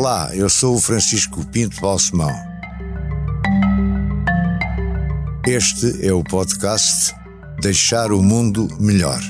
Olá, 0.00 0.30
eu 0.32 0.48
sou 0.48 0.76
o 0.76 0.80
Francisco 0.80 1.44
Pinto 1.46 1.80
Balsemão. 1.80 2.30
Este 5.44 6.06
é 6.06 6.12
o 6.12 6.22
podcast 6.22 7.12
Deixar 7.60 8.12
o 8.12 8.22
Mundo 8.22 8.68
Melhor. 8.78 9.20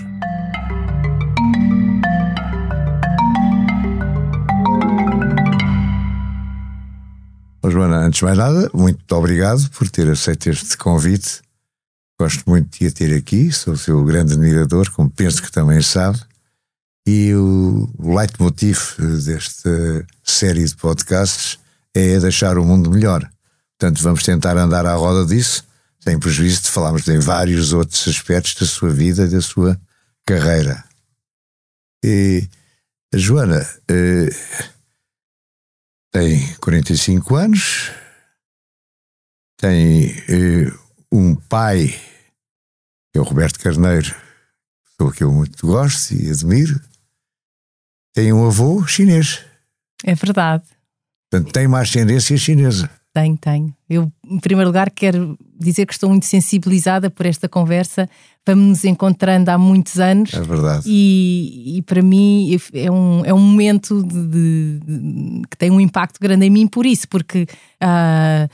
Joana, 7.64 8.00
antes 8.00 8.18
de 8.18 8.24
mais 8.26 8.36
nada, 8.36 8.70
muito 8.74 9.10
obrigado 9.16 9.70
por 9.70 9.88
ter 9.88 10.10
aceito 10.10 10.50
este 10.50 10.76
convite. 10.76 11.40
Gosto 12.20 12.44
muito 12.46 12.78
de 12.78 12.88
a 12.88 12.92
ter 12.92 13.16
aqui, 13.16 13.50
sou 13.50 13.72
o 13.72 13.78
seu 13.78 14.04
grande 14.04 14.34
admirador, 14.34 14.92
como 14.92 15.08
penso 15.08 15.42
que 15.42 15.50
também 15.50 15.80
sabe. 15.80 16.27
E 17.10 17.34
o, 17.34 17.88
leitmotiv 17.98 18.96
desta 19.24 20.06
série 20.22 20.62
de 20.62 20.76
podcasts 20.76 21.58
é 21.94 22.20
deixar 22.20 22.58
o 22.58 22.64
mundo 22.66 22.90
melhor. 22.90 23.26
Portanto, 23.78 24.02
vamos 24.02 24.22
tentar 24.22 24.58
andar 24.58 24.84
à 24.84 24.92
roda 24.92 25.24
disso, 25.24 25.66
sem 26.00 26.18
prejuízo 26.18 26.64
de 26.64 26.70
falarmos 26.70 27.04
de 27.04 27.16
vários 27.16 27.72
outros 27.72 28.06
aspectos 28.06 28.56
da 28.56 28.66
sua 28.66 28.90
vida 28.90 29.24
e 29.24 29.28
da 29.28 29.40
sua 29.40 29.80
carreira. 30.26 30.84
E 32.04 32.46
Joana 33.14 33.66
eh, 33.88 34.28
tem 36.12 36.56
45 36.56 37.36
anos, 37.36 37.90
tem 39.56 40.10
eh, 40.28 40.70
um 41.10 41.34
pai, 41.34 41.88
que 43.10 43.18
é 43.18 43.20
o 43.20 43.24
Roberto 43.24 43.58
Carneiro, 43.60 44.14
pessoa 44.84 45.14
que 45.14 45.24
eu 45.24 45.32
muito 45.32 45.66
gosto 45.66 46.12
e 46.12 46.30
admiro, 46.30 46.78
tem 48.18 48.32
um 48.32 48.44
avô 48.44 48.84
chinês. 48.84 49.44
É 50.04 50.12
verdade. 50.12 50.64
Portanto, 51.30 51.52
tem 51.52 51.68
uma 51.68 51.78
ascendência 51.78 52.36
chinesa. 52.36 52.90
Tenho, 53.14 53.36
tenho. 53.36 53.72
Eu, 53.88 54.12
em 54.28 54.40
primeiro 54.40 54.68
lugar, 54.68 54.90
quero 54.90 55.38
dizer 55.56 55.86
que 55.86 55.92
estou 55.92 56.10
muito 56.10 56.26
sensibilizada 56.26 57.10
por 57.10 57.26
esta 57.26 57.48
conversa. 57.48 58.10
Vamos 58.44 58.66
nos 58.66 58.84
encontrando 58.84 59.48
há 59.52 59.56
muitos 59.56 60.00
anos. 60.00 60.34
É 60.34 60.40
verdade. 60.40 60.82
E, 60.84 61.76
e 61.76 61.82
para 61.82 62.02
mim 62.02 62.58
é 62.74 62.90
um, 62.90 63.24
é 63.24 63.32
um 63.32 63.38
momento 63.38 64.02
de, 64.02 64.26
de, 64.26 64.80
de, 64.80 65.42
que 65.48 65.56
tem 65.56 65.70
um 65.70 65.80
impacto 65.80 66.18
grande 66.20 66.44
em 66.44 66.50
mim 66.50 66.66
por 66.66 66.86
isso, 66.86 67.06
porque 67.08 67.46
uh, 67.80 68.50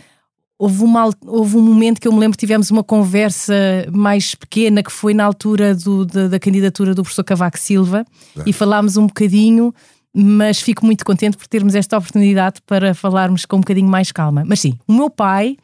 houve, 0.65 0.83
uma, 0.83 1.11
houve 1.27 1.57
um 1.57 1.63
momento 1.63 2.01
que 2.01 2.09
eu 2.09 2.13
me 2.13 2.19
lembro 2.19 2.37
que 2.37 2.47
tivemos 2.47 2.71
uma 2.71 2.83
conversa 2.83 3.55
mais 3.93 4.35
pequena, 4.35 4.83
que 4.83 4.91
foi 4.91 5.13
na 5.13 5.25
altura 5.25 5.75
do, 5.75 6.07
da, 6.07 6.29
da 6.29 6.39
candidatura 6.39 6.95
do 6.95 7.03
professor 7.03 7.23
Cavaco 7.23 7.59
Silva, 7.59 8.05
e 8.47 8.53
falámos 8.53 8.97
um 8.97 9.07
bocadinho 9.07 9.73
mas 10.17 10.61
fico 10.61 10.87
muito 10.87 11.05
contente 11.05 11.37
por 11.37 11.49
termos 11.49 11.75
esta 11.75 11.99
oportunidade 11.99 12.61
para 12.65 12.95
falarmos 12.95 13.45
com 13.45 13.57
um 13.57 13.61
bocadinho 13.61 13.89
mais 13.89 14.13
calma. 14.13 14.45
Mas 14.47 14.61
sim, 14.61 14.79
o 14.87 14.93
meu 14.93 15.11
pai 15.11 15.57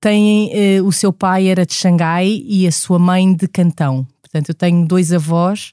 tem, 0.00 0.50
eh, 0.52 0.82
o 0.82 0.90
seu 0.90 1.12
pai 1.12 1.46
era 1.46 1.64
de 1.64 1.74
Xangai 1.74 2.42
e 2.44 2.66
a 2.66 2.72
sua 2.72 2.98
mãe 2.98 3.32
de 3.32 3.46
Cantão. 3.46 4.04
Portanto, 4.20 4.48
eu 4.48 4.54
tenho 4.56 4.84
dois 4.84 5.12
avós 5.12 5.72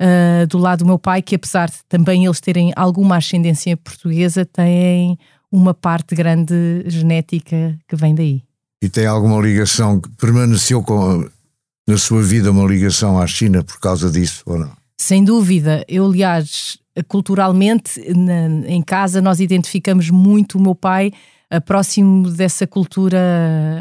uh, 0.00 0.46
do 0.46 0.56
lado 0.56 0.78
do 0.78 0.86
meu 0.86 0.98
pai 0.98 1.20
que, 1.20 1.34
apesar 1.34 1.68
de 1.68 1.76
também 1.86 2.24
eles 2.24 2.40
terem 2.40 2.72
alguma 2.74 3.18
ascendência 3.18 3.76
portuguesa, 3.76 4.46
têm 4.46 5.18
uma 5.50 5.74
parte 5.74 6.14
grande 6.14 6.84
genética 6.86 7.78
que 7.88 7.96
vem 7.96 8.14
daí. 8.14 8.42
E 8.82 8.88
tem 8.88 9.06
alguma 9.06 9.40
ligação 9.40 10.00
que 10.00 10.08
permaneceu 10.10 10.82
com, 10.82 11.28
na 11.86 11.98
sua 11.98 12.22
vida 12.22 12.50
uma 12.50 12.66
ligação 12.66 13.18
à 13.18 13.26
China 13.26 13.64
por 13.64 13.80
causa 13.80 14.10
disso 14.10 14.42
ou 14.46 14.58
não? 14.58 14.70
Sem 15.00 15.24
dúvida. 15.24 15.84
Eu, 15.88 16.06
aliás, 16.06 16.78
culturalmente, 17.06 18.00
na, 18.14 18.68
em 18.68 18.82
casa, 18.82 19.20
nós 19.20 19.40
identificamos 19.40 20.10
muito 20.10 20.58
o 20.58 20.60
meu 20.60 20.74
pai 20.74 21.12
uh, 21.52 21.60
próximo 21.60 22.30
dessa 22.30 22.66
cultura 22.66 23.18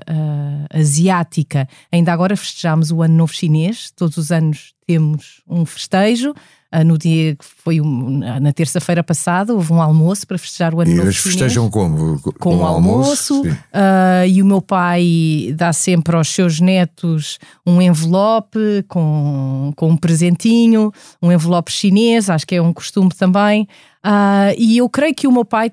uh, 0.08 0.80
asiática. 0.80 1.68
Ainda 1.92 2.14
agora 2.14 2.38
festejámos 2.38 2.92
o 2.92 3.02
Ano 3.02 3.16
Novo 3.16 3.34
Chinês, 3.34 3.92
todos 3.96 4.18
os 4.18 4.32
anos 4.32 4.74
temos 4.88 5.42
um 5.48 5.66
festejo. 5.66 6.34
Uh, 6.74 6.84
no 6.84 6.98
dia 6.98 7.34
que 7.36 7.46
foi 7.46 7.80
na 7.80 8.52
terça-feira 8.52 9.02
passada, 9.02 9.54
houve 9.54 9.72
um 9.72 9.82
almoço 9.82 10.28
para 10.28 10.38
festejar 10.38 10.74
o 10.74 10.82
ano 10.82 10.92
e 10.92 10.96
novo. 10.96 11.08
E 11.08 11.10
eles 11.10 11.18
festejam 11.18 11.70
como? 11.70 12.20
Com, 12.22 12.32
com 12.34 12.56
um 12.58 12.66
almoço. 12.66 13.36
almoço 13.36 13.50
uh, 13.50 14.28
e 14.28 14.42
o 14.42 14.46
meu 14.46 14.62
pai 14.62 15.54
dá 15.56 15.72
sempre 15.72 16.16
aos 16.16 16.28
seus 16.28 16.60
netos 16.60 17.40
um 17.66 17.82
envelope 17.82 18.84
com, 18.90 19.72
com 19.78 19.90
um 19.92 19.98
presentinho, 19.98 20.92
um 21.22 21.32
envelope 21.32 21.72
chinês, 21.72 22.30
acho 22.30 22.46
que 22.46 22.56
é 22.56 22.62
um 22.62 22.74
costume 22.74 23.12
também. 23.18 23.68
Uh, 24.06 24.52
e 24.58 24.78
eu 24.78 24.90
creio 24.90 25.16
que 25.16 25.28
o 25.28 25.32
meu 25.32 25.46
pai 25.46 25.72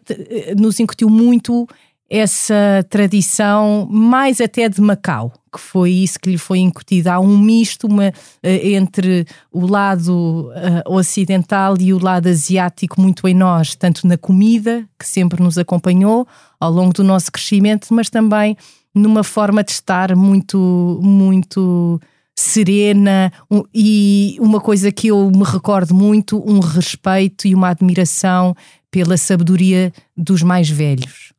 nos 0.56 0.78
incutiu 0.78 1.08
muito 1.08 1.69
essa 2.16 2.86
tradição, 2.88 3.88
mais 3.91 4.41
até 4.41 4.69
de 4.69 4.80
Macau, 4.80 5.32
que 5.52 5.58
foi 5.58 5.91
isso 5.91 6.20
que 6.20 6.30
lhe 6.30 6.38
foi 6.38 6.60
incutido. 6.60 7.08
Há 7.08 7.19
um 7.19 7.36
misto 7.36 7.88
uma, 7.88 8.12
eh, 8.41 8.72
entre 8.75 9.26
o 9.50 9.66
lado 9.66 10.48
uh, 10.52 10.94
ocidental 10.94 11.75
e 11.80 11.92
o 11.92 12.00
lado 12.00 12.28
asiático 12.28 13.00
muito 13.00 13.26
em 13.26 13.34
nós, 13.34 13.75
tanto 13.75 14.06
na 14.06 14.16
comida, 14.16 14.88
que 14.97 15.04
sempre 15.04 15.42
nos 15.42 15.58
acompanhou 15.58 16.25
ao 16.60 16.70
longo 16.70 16.92
do 16.92 17.02
nosso 17.02 17.32
crescimento, 17.32 17.92
mas 17.92 18.08
também 18.08 18.56
numa 18.94 19.25
forma 19.25 19.64
de 19.64 19.72
estar 19.72 20.14
muito, 20.14 21.00
muito 21.02 22.00
serena 22.36 23.32
um, 23.50 23.64
e 23.75 24.36
uma 24.38 24.60
coisa 24.60 24.92
que 24.92 25.08
eu 25.08 25.32
me 25.32 25.42
recordo 25.42 25.92
muito, 25.92 26.41
um 26.48 26.60
respeito 26.60 27.48
e 27.48 27.56
uma 27.56 27.70
admiração 27.70 28.54
pela 28.88 29.16
sabedoria 29.16 29.92
dos 30.16 30.44
mais 30.44 30.70
velhos. 30.70 31.34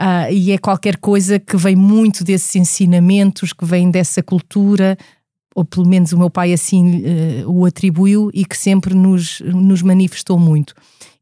Uh, 0.00 0.32
e 0.32 0.50
é 0.50 0.58
qualquer 0.58 0.96
coisa 0.96 1.38
que 1.38 1.56
vem 1.56 1.76
muito 1.76 2.24
desses 2.24 2.54
ensinamentos, 2.56 3.52
que 3.52 3.64
vem 3.64 3.90
dessa 3.90 4.22
cultura, 4.22 4.98
ou 5.54 5.64
pelo 5.64 5.86
menos 5.86 6.12
o 6.12 6.18
meu 6.18 6.28
pai 6.28 6.52
assim 6.52 7.02
uh, 7.02 7.50
o 7.50 7.64
atribuiu 7.64 8.30
e 8.34 8.44
que 8.44 8.56
sempre 8.56 8.92
nos, 8.92 9.40
nos 9.40 9.82
manifestou 9.82 10.38
muito. 10.38 10.74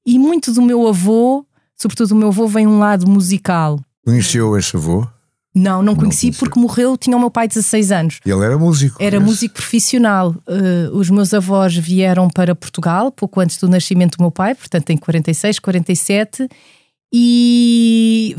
E 0.07 0.19
muito 0.19 0.53
do 0.53 0.63
meu 0.63 0.89
avô, 0.89 1.45
sobretudo 1.77 2.09
do 2.09 2.17
meu 2.17 2.29
avô, 2.29 2.47
vem 2.49 2.67
um 2.67 2.79
lado 2.79 3.09
musical. 3.09 3.79
Conheceu 4.05 4.57
esse 4.57 4.75
avô? 4.77 5.07
Não, 5.55 5.83
não 5.83 5.95
conheci 5.95 6.29
não 6.29 6.35
porque 6.35 6.59
morreu, 6.59 6.97
tinha 6.97 7.15
o 7.15 7.21
meu 7.21 7.31
pai 7.31 7.47
16 7.47 7.93
anos. 7.93 8.21
E 8.25 8.31
ele 8.31 8.43
era 8.43 8.57
músico? 8.57 8.97
Era 8.99 9.21
músico 9.21 9.55
profissional. 9.57 10.35
Uh, 10.49 10.97
os 10.97 11.11
meus 11.11 11.35
avós 11.35 11.77
vieram 11.77 12.29
para 12.31 12.55
Portugal 12.55 13.13
pouco 13.13 13.39
antes 13.39 13.59
do 13.59 13.69
nascimento 13.69 14.17
do 14.17 14.23
meu 14.23 14.31
pai, 14.31 14.55
portanto 14.55 14.91
em 14.91 14.97
46, 14.97 15.59
47, 15.59 16.49
e 17.13 18.35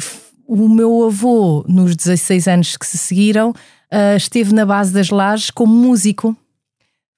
o 0.47 0.67
meu 0.67 1.05
avô, 1.05 1.63
nos 1.67 1.95
16 1.95 2.47
anos 2.47 2.77
que 2.77 2.85
se 2.85 2.97
seguiram, 2.97 3.51
uh, 3.51 4.17
esteve 4.17 4.53
na 4.53 4.65
base 4.65 4.91
das 4.91 5.09
lajes 5.09 5.51
como 5.51 5.73
músico. 5.73 6.35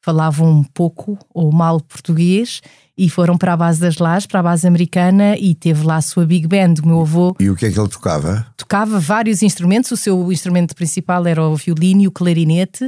Falavam 0.03 0.59
um 0.59 0.63
pouco 0.63 1.17
ou 1.33 1.51
mal 1.51 1.79
português 1.81 2.61
e 2.97 3.09
foram 3.09 3.37
para 3.37 3.53
a 3.53 3.57
base 3.57 3.79
das 3.79 3.97
lajes, 3.97 4.27
para 4.27 4.39
a 4.39 4.43
base 4.43 4.67
americana 4.67 5.35
e 5.37 5.55
teve 5.55 5.83
lá 5.83 5.95
a 5.95 6.01
sua 6.01 6.25
big 6.25 6.47
band, 6.47 6.75
o 6.83 6.87
meu 6.87 7.01
avô. 7.01 7.35
E 7.39 7.49
o 7.49 7.55
que 7.55 7.65
é 7.65 7.71
que 7.71 7.79
ele 7.79 7.89
tocava? 7.89 8.45
Tocava 8.55 8.99
vários 8.99 9.41
instrumentos, 9.41 9.91
o 9.91 9.97
seu 9.97 10.31
instrumento 10.31 10.75
principal 10.75 11.25
era 11.25 11.41
o 11.41 11.55
violino 11.55 12.01
e 12.01 12.07
o 12.07 12.11
clarinete. 12.11 12.85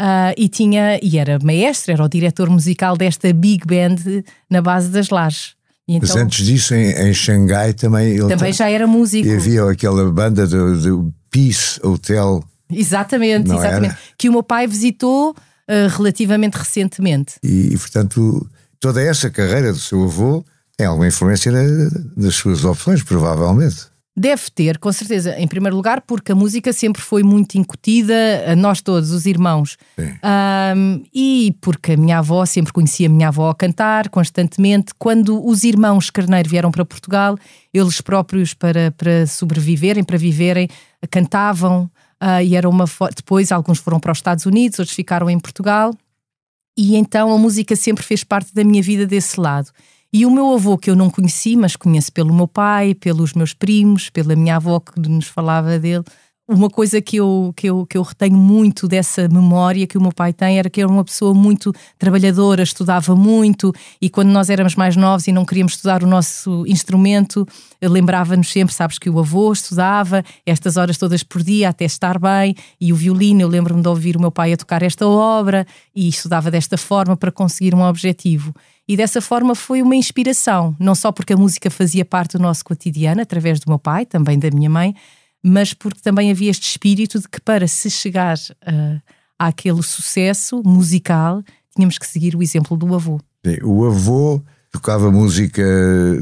Uh, 0.00 0.34
e 0.36 0.48
tinha 0.48 0.98
e 1.02 1.18
era 1.18 1.38
maestro, 1.42 1.92
era 1.92 2.04
o 2.04 2.08
diretor 2.08 2.48
musical 2.48 2.96
desta 2.96 3.32
big 3.32 3.66
band 3.66 4.24
na 4.50 4.62
base 4.62 4.88
das 4.88 5.10
lajes. 5.10 5.54
Então, 5.88 6.08
Mas 6.08 6.16
antes 6.16 6.46
disso, 6.46 6.74
em, 6.74 6.90
em 6.92 7.12
Xangai 7.12 7.72
também 7.72 8.12
ele 8.12 8.28
também 8.28 8.52
já 8.52 8.70
era 8.70 8.86
músico. 8.86 9.26
E 9.26 9.34
havia 9.34 9.68
aquela 9.68 10.10
banda 10.10 10.46
do, 10.46 10.80
do 10.80 11.14
Peace 11.30 11.80
Hotel. 11.82 12.42
Exatamente, 12.70 13.48
Não 13.48 13.58
exatamente. 13.58 13.92
Era? 13.92 13.98
Que 14.16 14.28
o 14.28 14.32
meu 14.32 14.42
pai 14.42 14.66
visitou 14.66 15.30
uh, 15.30 15.96
relativamente 15.96 16.54
recentemente. 16.54 17.34
E, 17.42 17.74
e, 17.74 17.78
portanto, 17.78 18.48
toda 18.80 19.02
essa 19.02 19.28
carreira 19.28 19.72
do 19.72 19.78
seu 19.78 20.04
avô 20.04 20.44
tem 20.76 20.86
alguma 20.86 21.06
influência 21.06 21.50
na, 21.52 21.62
das 22.16 22.36
suas 22.36 22.64
opções, 22.64 23.02
provavelmente. 23.02 23.91
Deve 24.14 24.42
ter, 24.54 24.76
com 24.76 24.92
certeza, 24.92 25.38
em 25.38 25.48
primeiro 25.48 25.74
lugar, 25.74 26.02
porque 26.02 26.32
a 26.32 26.34
música 26.34 26.70
sempre 26.70 27.00
foi 27.00 27.22
muito 27.22 27.56
incutida 27.56 28.14
a 28.46 28.54
nós 28.54 28.82
todos, 28.82 29.10
os 29.10 29.24
irmãos. 29.24 29.78
Um, 30.76 31.02
e 31.14 31.56
porque 31.62 31.92
a 31.92 31.96
minha 31.96 32.18
avó 32.18 32.44
sempre 32.44 32.74
conhecia 32.74 33.06
a 33.06 33.10
minha 33.10 33.28
avó 33.28 33.48
a 33.48 33.54
cantar 33.54 34.10
constantemente. 34.10 34.92
Quando 34.98 35.42
os 35.42 35.64
irmãos 35.64 36.10
Carneiro 36.10 36.46
vieram 36.46 36.70
para 36.70 36.84
Portugal, 36.84 37.38
eles 37.72 38.02
próprios, 38.02 38.52
para, 38.52 38.90
para 38.90 39.26
sobreviverem, 39.26 40.04
para 40.04 40.18
viverem, 40.18 40.68
cantavam. 41.10 41.90
Uh, 42.22 42.42
e 42.44 42.54
era 42.54 42.68
uma 42.68 42.84
depois 43.16 43.50
alguns 43.50 43.78
foram 43.78 43.98
para 43.98 44.12
os 44.12 44.18
Estados 44.18 44.44
Unidos, 44.44 44.78
outros 44.78 44.94
ficaram 44.94 45.30
em 45.30 45.40
Portugal. 45.40 45.94
E 46.76 46.96
então 46.96 47.32
a 47.32 47.38
música 47.38 47.74
sempre 47.74 48.04
fez 48.04 48.22
parte 48.22 48.54
da 48.54 48.62
minha 48.62 48.82
vida 48.82 49.06
desse 49.06 49.40
lado. 49.40 49.70
E 50.14 50.26
o 50.26 50.30
meu 50.30 50.52
avô, 50.52 50.76
que 50.76 50.90
eu 50.90 50.96
não 50.96 51.08
conheci, 51.08 51.56
mas 51.56 51.74
conheço 51.74 52.12
pelo 52.12 52.34
meu 52.34 52.46
pai, 52.46 52.94
pelos 52.94 53.32
meus 53.32 53.54
primos, 53.54 54.10
pela 54.10 54.36
minha 54.36 54.56
avó 54.56 54.78
que 54.78 55.00
nos 55.08 55.26
falava 55.26 55.78
dele, 55.78 56.04
uma 56.48 56.68
coisa 56.68 57.00
que 57.00 57.16
eu, 57.16 57.52
que, 57.56 57.68
eu, 57.68 57.86
que 57.86 57.96
eu 57.96 58.02
retenho 58.02 58.36
muito 58.36 58.88
dessa 58.88 59.28
memória 59.28 59.86
que 59.86 59.96
o 59.96 60.00
meu 60.00 60.12
pai 60.12 60.32
tem 60.32 60.58
era 60.58 60.68
que 60.68 60.80
era 60.80 60.90
uma 60.90 61.04
pessoa 61.04 61.32
muito 61.32 61.72
trabalhadora, 61.98 62.62
estudava 62.62 63.14
muito 63.14 63.72
e 64.00 64.10
quando 64.10 64.28
nós 64.30 64.50
éramos 64.50 64.74
mais 64.74 64.96
novos 64.96 65.26
e 65.28 65.32
não 65.32 65.44
queríamos 65.44 65.74
estudar 65.74 66.02
o 66.02 66.06
nosso 66.06 66.64
instrumento, 66.66 67.46
lembrava-nos 67.80 68.50
sempre, 68.50 68.74
sabes, 68.74 68.98
que 68.98 69.08
o 69.08 69.18
avô 69.18 69.52
estudava 69.52 70.24
estas 70.44 70.76
horas 70.76 70.98
todas 70.98 71.22
por 71.22 71.42
dia 71.42 71.68
até 71.68 71.84
estar 71.84 72.18
bem 72.18 72.54
e 72.80 72.92
o 72.92 72.96
violino, 72.96 73.40
eu 73.40 73.48
lembro-me 73.48 73.82
de 73.82 73.88
ouvir 73.88 74.16
o 74.16 74.20
meu 74.20 74.32
pai 74.32 74.52
a 74.52 74.56
tocar 74.56 74.82
esta 74.82 75.06
obra 75.06 75.66
e 75.94 76.08
estudava 76.08 76.50
desta 76.50 76.76
forma 76.76 77.16
para 77.16 77.30
conseguir 77.30 77.74
um 77.74 77.82
objetivo. 77.82 78.52
E 78.88 78.96
dessa 78.96 79.20
forma 79.20 79.54
foi 79.54 79.80
uma 79.80 79.94
inspiração, 79.94 80.74
não 80.78 80.94
só 80.94 81.12
porque 81.12 81.32
a 81.32 81.36
música 81.36 81.70
fazia 81.70 82.04
parte 82.04 82.36
do 82.36 82.42
nosso 82.42 82.64
cotidiano, 82.64 83.22
através 83.22 83.60
do 83.60 83.68
meu 83.68 83.78
pai, 83.78 84.04
também 84.04 84.38
da 84.38 84.50
minha 84.50 84.68
mãe, 84.68 84.92
mas 85.42 85.74
porque 85.74 86.00
também 86.00 86.30
havia 86.30 86.50
este 86.50 86.68
espírito 86.68 87.18
de 87.18 87.28
que 87.28 87.40
para 87.40 87.66
se 87.66 87.90
chegar 87.90 88.36
uh, 88.36 89.00
àquele 89.38 89.82
sucesso 89.82 90.62
musical 90.64 91.42
tínhamos 91.74 91.98
que 91.98 92.06
seguir 92.06 92.36
o 92.36 92.42
exemplo 92.42 92.76
do 92.76 92.94
avô. 92.94 93.20
Sim, 93.44 93.58
o 93.62 93.84
avô 93.84 94.42
tocava 94.70 95.10
música 95.10 95.62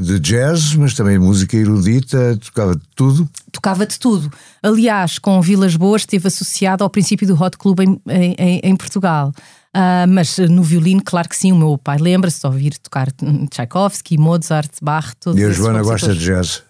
de 0.01 0.19
jazz, 0.19 0.75
mas 0.75 0.93
também 0.93 1.17
música 1.17 1.55
erudita, 1.55 2.37
tocava 2.37 2.75
de 2.75 2.81
tudo. 2.95 3.29
Tocava 3.51 3.85
de 3.85 3.97
tudo. 3.97 4.31
Aliás, 4.61 5.17
com 5.17 5.41
Vilas 5.41 5.75
Boas 5.75 6.01
esteve 6.01 6.27
associado 6.27 6.83
ao 6.83 6.89
princípio 6.89 7.25
do 7.27 7.41
Hot 7.41 7.57
Club 7.57 7.79
em, 7.79 8.01
em, 8.09 8.59
em 8.61 8.75
Portugal. 8.75 9.31
Uh, 9.73 10.05
mas 10.09 10.37
no 10.37 10.63
violino, 10.63 11.01
claro 11.01 11.29
que 11.29 11.35
sim, 11.35 11.53
o 11.53 11.55
meu 11.55 11.77
pai 11.77 11.97
lembra-se 11.97 12.41
de 12.41 12.45
ouvir 12.45 12.77
tocar 12.77 13.07
Tchaikovsky, 13.49 14.17
Mozart, 14.17 14.71
Bach, 14.81 15.13
todos 15.17 15.39
E 15.39 15.45
a 15.45 15.49
Joana 15.49 15.81
gosta 15.81 16.13
de 16.13 16.19
jazz? 16.19 16.61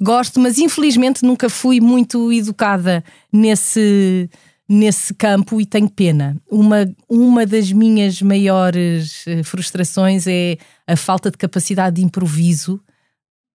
Gosto, 0.00 0.40
mas 0.40 0.58
infelizmente 0.58 1.24
nunca 1.24 1.48
fui 1.48 1.80
muito 1.80 2.32
educada 2.32 3.04
nesse, 3.32 4.28
nesse 4.68 5.14
campo 5.14 5.60
e 5.60 5.66
tenho 5.66 5.88
pena. 5.88 6.36
Uma, 6.50 6.88
uma 7.08 7.46
das 7.46 7.70
minhas 7.72 8.20
maiores 8.22 9.24
eh, 9.26 9.42
frustrações 9.42 10.26
é 10.26 10.56
a 10.86 10.96
falta 10.96 11.30
de 11.30 11.38
capacidade 11.38 11.96
de 11.96 12.04
improviso. 12.04 12.80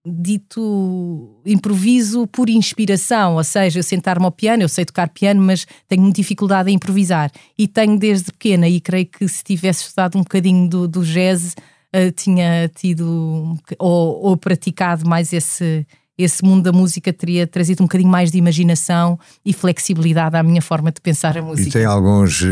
Dito 0.06 1.42
improviso 1.44 2.26
por 2.26 2.48
inspiração, 2.48 3.34
ou 3.34 3.44
seja, 3.44 3.80
eu 3.80 3.82
sentar-me 3.82 4.24
ao 4.24 4.32
piano, 4.32 4.62
eu 4.62 4.68
sei 4.68 4.86
tocar 4.86 5.08
piano, 5.10 5.42
mas 5.42 5.66
tenho 5.86 6.10
dificuldade 6.10 6.70
em 6.70 6.76
improvisar. 6.76 7.30
E 7.58 7.68
tenho 7.68 7.98
desde 7.98 8.32
pequena, 8.32 8.66
e 8.66 8.80
creio 8.80 9.06
que 9.06 9.28
se 9.28 9.44
tivesse 9.44 9.82
estudado 9.82 10.16
um 10.16 10.22
bocadinho 10.22 10.66
do, 10.66 10.88
do 10.88 11.04
jazz, 11.04 11.54
uh, 11.94 12.10
tinha 12.16 12.66
tido 12.74 13.58
ou, 13.78 14.22
ou 14.24 14.36
praticado 14.38 15.06
mais 15.06 15.34
esse, 15.34 15.86
esse 16.22 16.44
mundo 16.44 16.64
da 16.64 16.72
música 16.72 17.12
teria 17.12 17.46
trazido 17.46 17.82
um 17.82 17.86
bocadinho 17.86 18.10
mais 18.10 18.30
de 18.30 18.38
imaginação 18.38 19.18
e 19.44 19.52
flexibilidade 19.52 20.36
à 20.36 20.42
minha 20.42 20.62
forma 20.62 20.92
de 20.92 21.00
pensar 21.00 21.36
a 21.36 21.42
música. 21.42 21.68
E 21.68 21.72
tem 21.72 21.84
alguns 21.84 22.42
uh, 22.42 22.46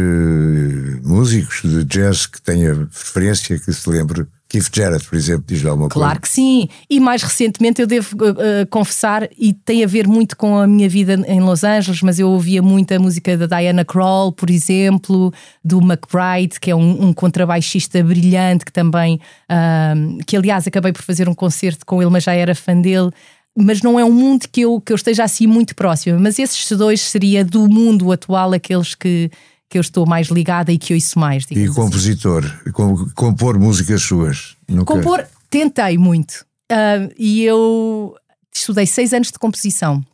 músicos 1.03 1.63
de 1.63 1.85
jazz 1.85 2.27
que 2.27 2.41
tenha 2.41 2.75
preferência, 2.75 3.59
que 3.59 3.73
se 3.73 3.89
lembre. 3.89 4.27
Keith 4.49 4.71
Jarrett, 4.75 5.07
por 5.07 5.15
exemplo, 5.15 5.45
diz 5.47 5.63
alguma 5.67 5.91
coisa. 5.91 6.07
Claro 6.07 6.21
que 6.23 6.29
sim. 6.29 6.69
E 6.89 6.99
mais 6.99 7.23
recentemente 7.23 7.83
eu 7.83 7.87
devo 7.87 8.17
uh, 8.17 8.67
confessar, 8.71 9.29
e 9.37 9.53
tem 9.53 9.85
a 9.85 9.87
ver 9.87 10.09
muito 10.09 10.39
com 10.39 10.57
a 10.57 10.67
minha 10.67 10.89
vida 10.89 11.23
em 11.27 11.41
Los 11.41 11.65
Angeles, 11.65 12.01
mas 12.01 12.19
eu 12.19 12.31
ouvia 12.31 12.63
muito 12.63 12.93
a 12.95 12.99
música 12.99 13.37
da 13.37 13.59
Diana 13.59 13.85
Krall, 13.85 14.33
por 14.33 14.49
exemplo, 14.49 15.33
do 15.63 15.81
McBride, 15.81 16.59
que 16.59 16.71
é 16.71 16.75
um, 16.75 17.09
um 17.09 17.13
contrabaixista 17.13 18.03
brilhante, 18.03 18.65
que 18.65 18.73
também, 18.73 19.21
uh, 19.51 20.25
que 20.27 20.35
aliás 20.35 20.67
acabei 20.67 20.95
por 20.95 21.03
fazer 21.03 21.29
um 21.29 21.35
concerto 21.35 21.85
com 21.85 22.01
ele, 22.01 22.11
mas 22.11 22.25
já 22.25 22.33
era 22.33 22.55
fã 22.55 22.81
dele 22.81 23.11
mas 23.57 23.83
não 23.83 23.99
é 23.99 24.05
um 24.05 24.13
mundo 24.13 24.47
que 24.51 24.61
eu, 24.63 24.81
que 24.81 24.93
eu 24.93 24.97
esteja 24.97 25.25
assim 25.25 25.47
muito 25.47 25.75
próxima. 25.75 26.19
Mas 26.19 26.39
esses 26.39 26.71
dois 26.77 27.01
seria 27.01 27.45
do 27.45 27.69
mundo 27.69 28.13
atual 28.13 28.53
aqueles 28.53 28.95
que, 28.95 29.31
que 29.69 29.79
eu 29.79 29.81
estou 29.81 30.07
mais 30.07 30.29
ligada 30.29 30.73
e 30.73 30.79
que 30.79 30.95
ouço 30.95 31.19
mais. 31.19 31.45
E 31.51 31.69
compositor, 31.69 32.45
assim. 32.45 33.13
compor 33.15 33.59
músicas 33.59 34.03
suas? 34.03 34.57
Nunca... 34.69 34.95
Compor, 34.95 35.27
tentei 35.51 35.99
muito. 35.99 36.47
Uh, 36.71 37.13
e 37.19 37.45
eu 37.45 38.15
estudei 38.55 38.87
seis 38.87 39.13
anos 39.13 39.29
de 39.29 39.39
composição. 39.39 40.05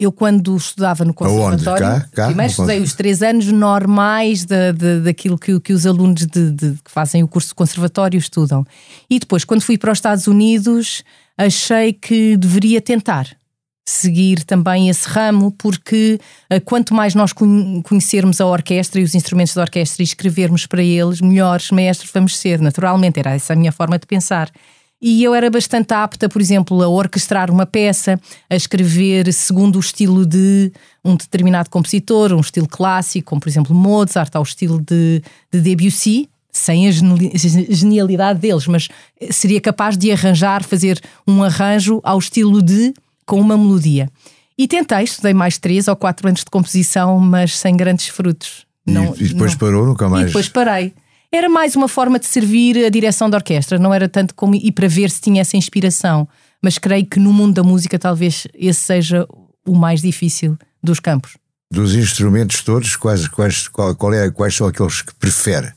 Eu, 0.00 0.12
quando 0.12 0.56
estudava 0.56 1.04
no 1.04 1.12
conservatório, 1.12 1.84
cá, 1.84 2.08
cá, 2.12 2.26
primeiro 2.26 2.50
estudei 2.50 2.80
os 2.80 2.94
três 2.94 3.20
anos 3.20 3.46
normais 3.46 4.44
de, 4.44 5.00
daquilo 5.02 5.36
que, 5.36 5.58
que 5.58 5.72
os 5.72 5.84
alunos 5.86 6.24
de, 6.24 6.52
de, 6.52 6.78
que 6.84 6.90
fazem 6.90 7.24
o 7.24 7.28
curso 7.28 7.48
de 7.48 7.56
conservatório 7.56 8.16
estudam. 8.16 8.64
E 9.10 9.18
depois, 9.18 9.44
quando 9.44 9.60
fui 9.60 9.76
para 9.76 9.90
os 9.90 9.98
Estados 9.98 10.28
Unidos, 10.28 11.02
achei 11.36 11.92
que 11.92 12.36
deveria 12.36 12.80
tentar 12.80 13.36
seguir 13.88 14.44
também 14.44 14.88
esse 14.88 15.08
ramo, 15.08 15.50
porque 15.52 16.20
uh, 16.52 16.60
quanto 16.60 16.92
mais 16.92 17.14
nós 17.14 17.32
conhecermos 17.32 18.40
a 18.40 18.46
orquestra 18.46 19.00
e 19.00 19.04
os 19.04 19.14
instrumentos 19.14 19.54
da 19.54 19.62
orquestra 19.62 20.02
e 20.02 20.04
escrevermos 20.04 20.66
para 20.66 20.82
eles, 20.82 21.20
melhores 21.20 21.70
maestros 21.70 22.10
vamos 22.12 22.36
ser. 22.36 22.60
Naturalmente, 22.60 23.18
era 23.18 23.34
essa 23.34 23.54
a 23.54 23.56
minha 23.56 23.72
forma 23.72 23.98
de 23.98 24.06
pensar. 24.06 24.50
E 25.00 25.22
eu 25.22 25.32
era 25.32 25.48
bastante 25.48 25.94
apta, 25.94 26.28
por 26.28 26.42
exemplo, 26.42 26.82
a 26.82 26.88
orquestrar 26.88 27.50
uma 27.50 27.64
peça, 27.64 28.20
a 28.50 28.56
escrever 28.56 29.32
segundo 29.32 29.76
o 29.76 29.80
estilo 29.80 30.26
de 30.26 30.72
um 31.04 31.14
determinado 31.14 31.70
compositor, 31.70 32.32
um 32.32 32.40
estilo 32.40 32.66
clássico, 32.66 33.30
como 33.30 33.40
por 33.40 33.48
exemplo 33.48 33.74
Mozart, 33.74 34.34
ao 34.34 34.42
estilo 34.42 34.80
de, 34.80 35.22
de 35.52 35.60
Debussy, 35.60 36.28
sem 36.50 36.88
a 36.88 36.90
genialidade 36.90 38.40
deles, 38.40 38.66
mas 38.66 38.88
seria 39.30 39.60
capaz 39.60 39.96
de 39.96 40.10
arranjar, 40.10 40.64
fazer 40.64 41.00
um 41.26 41.44
arranjo 41.44 42.00
ao 42.02 42.18
estilo 42.18 42.60
de, 42.60 42.92
com 43.24 43.40
uma 43.40 43.56
melodia. 43.56 44.10
E 44.56 44.66
tentei, 44.66 45.04
estudei 45.04 45.32
mais 45.32 45.56
três 45.56 45.86
ou 45.86 45.94
quatro 45.94 46.26
anos 46.26 46.40
de 46.40 46.50
composição, 46.50 47.20
mas 47.20 47.56
sem 47.56 47.76
grandes 47.76 48.08
frutos. 48.08 48.66
E, 48.84 48.90
não, 48.90 49.14
e 49.16 49.28
depois 49.28 49.52
não. 49.52 49.58
parou, 49.58 49.86
nunca 49.86 50.08
mais. 50.08 50.24
E 50.24 50.26
depois 50.26 50.48
parei. 50.48 50.92
Era 51.32 51.48
mais 51.48 51.76
uma 51.76 51.88
forma 51.88 52.18
de 52.18 52.26
servir 52.26 52.84
a 52.84 52.88
direção 52.88 53.28
da 53.28 53.36
orquestra, 53.36 53.78
não 53.78 53.92
era 53.92 54.08
tanto 54.08 54.34
como 54.34 54.54
e 54.54 54.72
para 54.72 54.88
ver 54.88 55.10
se 55.10 55.20
tinha 55.20 55.42
essa 55.42 55.56
inspiração. 55.56 56.26
Mas 56.62 56.78
creio 56.78 57.06
que 57.06 57.20
no 57.20 57.32
mundo 57.32 57.54
da 57.54 57.62
música 57.62 57.98
talvez 57.98 58.46
esse 58.54 58.80
seja 58.80 59.26
o 59.66 59.76
mais 59.76 60.00
difícil 60.00 60.56
dos 60.82 60.98
campos. 60.98 61.36
Dos 61.70 61.94
instrumentos 61.94 62.62
todos, 62.62 62.96
quais, 62.96 63.28
quais, 63.28 63.68
qual, 63.68 63.94
qual 63.94 64.14
é, 64.14 64.30
quais 64.30 64.54
são 64.54 64.66
aqueles 64.66 65.02
que 65.02 65.14
prefere? 65.14 65.72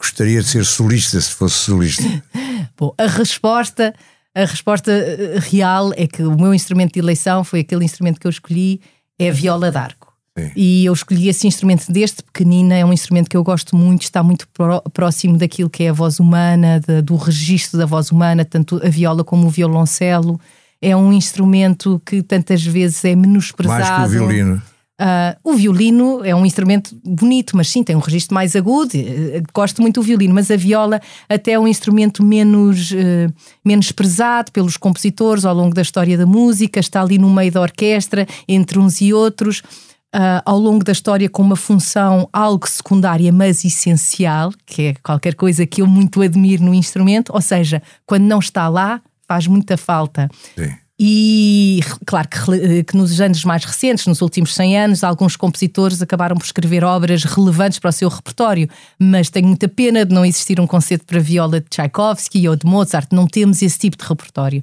Gostaria 0.00 0.40
de 0.40 0.48
ser 0.48 0.64
solista 0.64 1.20
se 1.20 1.32
fosse 1.34 1.56
solista? 1.56 2.02
Bom, 2.76 2.94
a 2.96 3.06
resposta, 3.06 3.94
a 4.34 4.40
resposta 4.46 4.90
eh, 4.90 5.38
real 5.38 5.92
é 5.94 6.06
que 6.06 6.22
o 6.22 6.34
meu 6.34 6.54
instrumento 6.54 6.94
de 6.94 7.00
eleição 7.00 7.44
foi 7.44 7.60
aquele 7.60 7.84
instrumento 7.84 8.18
que 8.18 8.26
eu 8.26 8.30
escolhi, 8.30 8.80
é 9.18 9.28
a 9.28 9.32
viola 9.32 9.70
d'arco. 9.70 10.09
E 10.54 10.84
eu 10.84 10.92
escolhi 10.92 11.28
esse 11.28 11.46
instrumento 11.46 11.90
desde 11.90 12.22
pequenina, 12.22 12.74
é 12.74 12.84
um 12.84 12.92
instrumento 12.92 13.28
que 13.28 13.36
eu 13.36 13.42
gosto 13.42 13.76
muito, 13.76 14.02
está 14.02 14.22
muito 14.22 14.48
próximo 14.92 15.36
daquilo 15.36 15.68
que 15.68 15.84
é 15.84 15.90
a 15.90 15.92
voz 15.92 16.20
humana, 16.20 16.80
de, 16.80 17.02
do 17.02 17.16
registro 17.16 17.78
da 17.78 17.86
voz 17.86 18.10
humana, 18.10 18.44
tanto 18.44 18.80
a 18.84 18.88
viola 18.88 19.24
como 19.24 19.46
o 19.46 19.50
violoncelo. 19.50 20.40
É 20.80 20.96
um 20.96 21.12
instrumento 21.12 22.00
que 22.06 22.22
tantas 22.22 22.64
vezes 22.64 23.04
é 23.04 23.14
menosprezado. 23.14 23.82
Mais 23.82 24.10
que 24.10 24.16
o 24.16 24.20
violino. 24.20 24.62
Uh, 25.00 25.32
o 25.42 25.54
violino 25.54 26.22
é 26.22 26.34
um 26.34 26.44
instrumento 26.44 26.94
bonito, 27.02 27.56
mas 27.56 27.70
sim, 27.70 27.82
tem 27.82 27.96
um 27.96 28.00
registro 28.00 28.34
mais 28.34 28.54
agudo. 28.54 28.90
Eh, 28.94 29.42
gosto 29.54 29.80
muito 29.80 29.98
do 29.98 30.04
violino, 30.04 30.34
mas 30.34 30.50
a 30.50 30.56
viola 30.56 31.00
até 31.26 31.52
é 31.52 31.58
um 31.58 31.66
instrumento 31.66 32.22
menos, 32.22 32.90
uh, 32.90 33.32
menos 33.64 33.92
prezado 33.92 34.52
pelos 34.52 34.76
compositores 34.76 35.46
ao 35.46 35.54
longo 35.54 35.74
da 35.74 35.80
história 35.80 36.18
da 36.18 36.26
música, 36.26 36.80
está 36.80 37.00
ali 37.00 37.16
no 37.16 37.30
meio 37.30 37.50
da 37.50 37.62
orquestra, 37.62 38.26
entre 38.46 38.78
uns 38.78 39.00
e 39.00 39.10
outros. 39.14 39.62
Uh, 40.12 40.42
ao 40.44 40.58
longo 40.58 40.82
da 40.82 40.90
história 40.90 41.28
com 41.28 41.40
uma 41.40 41.54
função 41.54 42.28
algo 42.32 42.68
secundária, 42.68 43.32
mas 43.32 43.64
essencial, 43.64 44.50
que 44.66 44.82
é 44.82 44.94
qualquer 45.04 45.36
coisa 45.36 45.64
que 45.64 45.82
eu 45.82 45.86
muito 45.86 46.20
admiro 46.20 46.64
no 46.64 46.74
instrumento, 46.74 47.32
ou 47.32 47.40
seja, 47.40 47.80
quando 48.04 48.24
não 48.24 48.40
está 48.40 48.68
lá, 48.68 49.00
faz 49.28 49.46
muita 49.46 49.76
falta. 49.76 50.28
Sim. 50.58 50.74
E 51.02 51.80
claro 52.04 52.28
que, 52.28 52.84
que, 52.84 52.94
nos 52.94 53.18
anos 53.22 53.42
mais 53.42 53.64
recentes, 53.64 54.06
nos 54.06 54.20
últimos 54.20 54.54
100 54.54 54.78
anos, 54.78 55.02
alguns 55.02 55.34
compositores 55.34 56.02
acabaram 56.02 56.36
por 56.36 56.44
escrever 56.44 56.84
obras 56.84 57.24
relevantes 57.24 57.78
para 57.78 57.88
o 57.88 57.92
seu 57.92 58.06
repertório, 58.10 58.68
mas 58.98 59.30
tenho 59.30 59.46
muita 59.46 59.66
pena 59.66 60.04
de 60.04 60.14
não 60.14 60.26
existir 60.26 60.60
um 60.60 60.66
concerto 60.66 61.06
para 61.06 61.18
viola 61.18 61.58
de 61.58 61.70
Tchaikovsky 61.70 62.46
ou 62.46 62.54
de 62.54 62.66
Mozart, 62.66 63.08
não 63.12 63.26
temos 63.26 63.62
esse 63.62 63.78
tipo 63.78 63.96
de 63.96 64.06
repertório. 64.06 64.62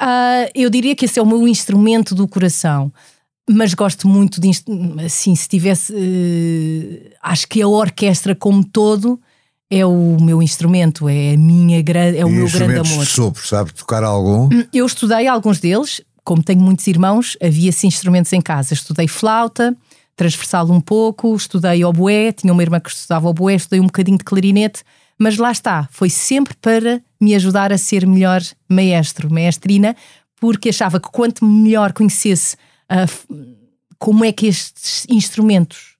Uh, 0.00 0.50
eu 0.56 0.68
diria 0.68 0.96
que 0.96 1.04
esse 1.04 1.20
é 1.20 1.22
o 1.22 1.26
meu 1.26 1.46
instrumento 1.46 2.16
do 2.16 2.26
coração 2.26 2.92
mas 3.48 3.74
gosto 3.74 4.08
muito 4.08 4.40
de 4.40 4.50
assim 5.04 5.34
se 5.34 5.48
tivesse 5.48 5.92
uh, 5.92 7.10
acho 7.22 7.46
que 7.48 7.62
a 7.62 7.68
orquestra 7.68 8.34
como 8.34 8.64
todo 8.64 9.20
é 9.70 9.84
o 9.84 10.16
meu 10.20 10.42
instrumento, 10.42 11.08
é 11.08 11.34
a 11.34 11.36
minha 11.36 11.78
é 11.78 12.24
o 12.24 12.28
e 12.28 12.32
meu 12.32 12.48
grande 12.48 12.78
amor. 12.78 13.04
De 13.04 13.10
sopro, 13.10 13.46
sabe 13.46 13.72
tocar 13.74 14.04
algum? 14.04 14.44
Hum, 14.46 14.64
eu 14.72 14.86
estudei 14.86 15.26
alguns 15.26 15.58
deles, 15.58 16.00
como 16.24 16.42
tenho 16.42 16.60
muitos 16.60 16.86
irmãos, 16.86 17.36
havia-se 17.42 17.86
instrumentos 17.86 18.32
em 18.32 18.40
casa. 18.40 18.74
Estudei 18.74 19.08
flauta, 19.08 19.76
transversal 20.14 20.70
um 20.70 20.80
pouco, 20.80 21.34
estudei 21.34 21.84
oboé, 21.84 22.32
tinha 22.32 22.52
uma 22.52 22.62
irmã 22.62 22.78
que 22.78 22.90
estudava 22.90 23.28
oboé, 23.28 23.54
estudei 23.54 23.80
um 23.80 23.86
bocadinho 23.86 24.18
de 24.18 24.24
clarinete, 24.24 24.84
mas 25.18 25.36
lá 25.36 25.50
está, 25.50 25.88
foi 25.90 26.10
sempre 26.10 26.54
para 26.60 27.00
me 27.20 27.34
ajudar 27.34 27.72
a 27.72 27.78
ser 27.78 28.06
melhor 28.06 28.42
maestro, 28.68 29.32
maestrina, 29.32 29.96
porque 30.40 30.68
achava 30.68 31.00
que 31.00 31.08
quanto 31.10 31.44
melhor 31.44 31.92
conhecesse 31.92 32.56
como 33.98 34.24
é 34.24 34.32
que 34.32 34.46
estes 34.46 35.06
instrumentos 35.08 35.96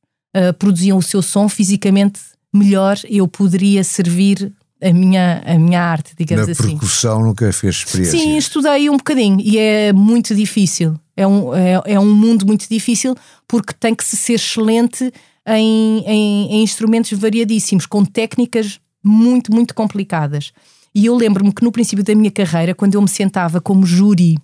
produziam 0.58 0.98
o 0.98 1.02
seu 1.02 1.22
som 1.22 1.48
fisicamente 1.48 2.20
melhor, 2.52 2.98
eu 3.08 3.26
poderia 3.26 3.82
servir 3.84 4.52
a 4.82 4.92
minha, 4.92 5.42
a 5.46 5.58
minha 5.58 5.80
arte, 5.80 6.14
digamos 6.16 6.46
Na 6.46 6.52
assim. 6.52 6.70
Percussão 6.70 7.22
nunca 7.22 7.52
fez 7.52 7.76
experiência? 7.76 8.18
Sim, 8.18 8.36
estudei 8.36 8.90
um 8.90 8.96
bocadinho 8.96 9.40
e 9.40 9.58
é 9.58 9.92
muito 9.92 10.34
difícil. 10.34 10.94
É 11.16 11.26
um, 11.26 11.54
é, 11.54 11.82
é 11.86 12.00
um 12.00 12.14
mundo 12.14 12.46
muito 12.46 12.68
difícil 12.68 13.14
porque 13.48 13.72
tem 13.72 13.94
que 13.94 14.04
se 14.04 14.16
ser 14.16 14.34
excelente 14.34 15.10
em, 15.46 16.04
em, 16.06 16.52
em 16.52 16.62
instrumentos 16.62 17.18
variadíssimos, 17.18 17.86
com 17.86 18.04
técnicas 18.04 18.78
muito, 19.02 19.52
muito 19.52 19.74
complicadas. 19.74 20.52
E 20.94 21.06
eu 21.06 21.14
lembro-me 21.14 21.52
que 21.52 21.64
no 21.64 21.72
princípio 21.72 22.04
da 22.04 22.14
minha 22.14 22.30
carreira, 22.30 22.74
quando 22.74 22.94
eu 22.94 23.02
me 23.02 23.08
sentava 23.08 23.60
como 23.60 23.86
júri 23.86 24.36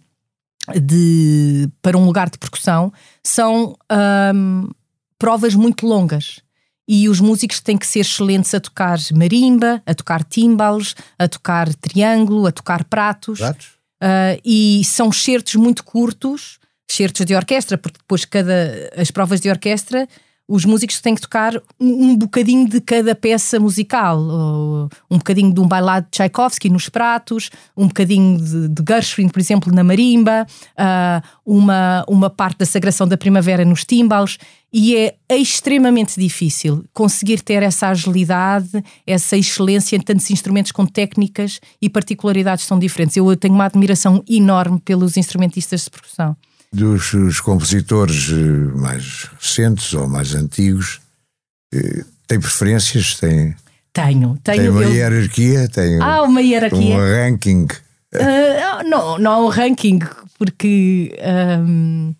de, 0.81 1.69
para 1.81 1.97
um 1.99 2.05
lugar 2.05 2.31
de 2.31 2.39
percussão, 2.39 2.93
são 3.23 3.77
hum, 4.35 4.71
provas 5.19 5.55
muito 5.55 5.87
longas 5.87 6.41
e 6.87 7.09
os 7.09 7.21
músicos 7.21 7.61
têm 7.61 7.79
que 7.79 7.87
ser 7.87 8.01
excelentes 8.01 8.55
a 8.55 8.61
tocar 8.61 8.99
marimba, 9.13 9.83
a 9.87 9.95
tocar 9.95 10.25
timbales, 10.25 10.95
a 11.19 11.29
tocar 11.29 11.73
triângulo, 11.75 12.47
a 12.47 12.53
tocar 12.53 12.85
pratos. 12.85 13.39
pratos? 13.39 13.67
Uh, 14.03 14.35
e 14.45 14.83
são 14.85 15.13
certos 15.13 15.55
muito 15.55 15.85
curtos, 15.85 16.59
certos 16.91 17.25
de 17.25 17.37
orquestra, 17.37 17.79
porque 17.79 17.99
depois 17.99 18.25
cada 18.25 18.91
as 18.97 19.13
provas 19.13 19.41
de 19.41 19.49
orquestra 19.49 20.09
os 20.49 20.65
músicos 20.65 21.01
têm 21.01 21.15
que 21.15 21.21
tocar 21.21 21.55
um, 21.81 22.17
bocadinho 22.17 22.69
de 22.69 22.81
cada 22.81 23.15
peça 23.15 23.61
musical, 23.61 24.19
um 25.11 25.19
bocadinho 25.19 25.53
de 25.53 25.61
um 25.61 25.69
bailado 25.69 26.07
de 26.07 26.11
Tchaikovsky 26.11 26.69
nos 26.69 26.89
pratos, 26.89 27.51
um 27.77 27.87
bocadinho 27.87 28.39
de, 28.39 28.69
de 28.69 28.83
Gershwin, 28.87 29.29
por 29.29 29.41
exemplo, 29.41 29.73
na 29.73 29.85
marimba, 29.85 30.47
uh, 30.73 31.27
uma, 31.47 32.05
uma 32.09 32.29
parte 32.29 32.59
da 32.59 32.67
Sagração 32.67 33.07
da 33.07 33.17
Primavera 33.17 33.65
nos 33.65 33.85
timbales, 33.85 34.39
e 34.73 34.97
é 34.97 35.37
extremamente 35.37 36.19
difícil 36.19 36.85
conseguir 36.95 37.43
ter 37.43 37.63
essa 37.63 37.89
agilidade, 37.89 38.83
essa 39.07 39.37
excelência 39.37 39.97
em 39.97 40.01
tantos 40.01 40.31
instrumentos 40.31 40.73
com 40.73 40.87
técnicas 40.87 41.61
e 41.81 41.91
particularidades 41.91 42.67
tão 42.67 42.79
diferentes. 42.79 43.17
Eu 43.17 43.37
tenho 43.37 43.55
uma 43.55 43.67
admiração 43.67 44.25
enorme 44.29 44.81
pelos 44.81 45.17
instrumentistas 45.17 45.85
de 45.85 45.91
percussão 45.91 46.37
dos 46.73 47.41
compositores 47.41 48.31
eh, 48.31 48.79
mais 48.79 49.29
recentes 49.39 49.93
ou 49.93 50.09
mais 50.09 50.35
antigos, 50.35 51.01
eh, 51.73 52.05
tem 52.27 52.41
preferências? 52.41 53.17
Tem, 53.17 53.55
tenho, 53.93 54.39
tenho. 54.43 54.59
Tem 54.63 54.69
uma 54.71 54.83
eu... 54.83 54.93
hierarquia? 54.93 55.69
Tem 55.69 56.01
ah, 56.01 56.23
uma 56.23 56.41
hierarquia. 56.41 56.97
Um 56.97 56.99
ranking? 56.99 57.67
Uh, 58.15 58.89
não, 58.89 59.19
não 59.19 59.33
há 59.33 59.39
um 59.45 59.49
ranking, 59.49 59.99
porque 60.39 61.15
um, 61.67 62.15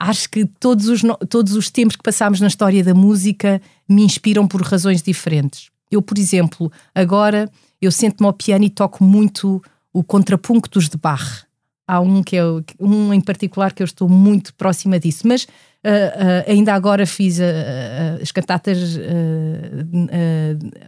acho 0.00 0.28
que 0.28 0.44
todos 0.44 0.88
os, 0.88 1.02
todos 1.28 1.54
os 1.54 1.70
tempos 1.70 1.96
que 1.96 2.02
passámos 2.02 2.40
na 2.40 2.46
história 2.46 2.82
da 2.82 2.94
música 2.94 3.60
me 3.88 4.02
inspiram 4.02 4.46
por 4.46 4.62
razões 4.62 5.02
diferentes. 5.02 5.70
Eu, 5.90 6.02
por 6.02 6.18
exemplo, 6.18 6.72
agora 6.94 7.50
eu 7.80 7.90
sento-me 7.90 8.26
ao 8.26 8.32
piano 8.32 8.64
e 8.64 8.70
toco 8.70 9.04
muito 9.04 9.62
o 9.92 10.02
contrapunctos 10.02 10.88
de 10.88 10.96
Bach 10.96 11.44
há 11.86 12.00
um 12.00 12.22
que 12.22 12.36
é 12.36 12.42
um 12.80 13.12
em 13.12 13.20
particular 13.20 13.72
que 13.72 13.82
eu 13.82 13.84
estou 13.84 14.08
muito 14.08 14.54
próxima 14.54 14.98
disso, 14.98 15.26
mas 15.26 15.44
uh, 15.44 15.46
uh, 15.46 16.50
ainda 16.50 16.74
agora 16.74 17.06
fiz 17.06 17.38
uh, 17.38 18.22
as 18.22 18.32
cantatas, 18.32 18.98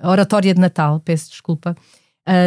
a 0.02 0.10
oratória 0.10 0.54
de 0.54 0.60
Natal, 0.60 1.00
peço 1.00 1.30
desculpa, 1.30 1.76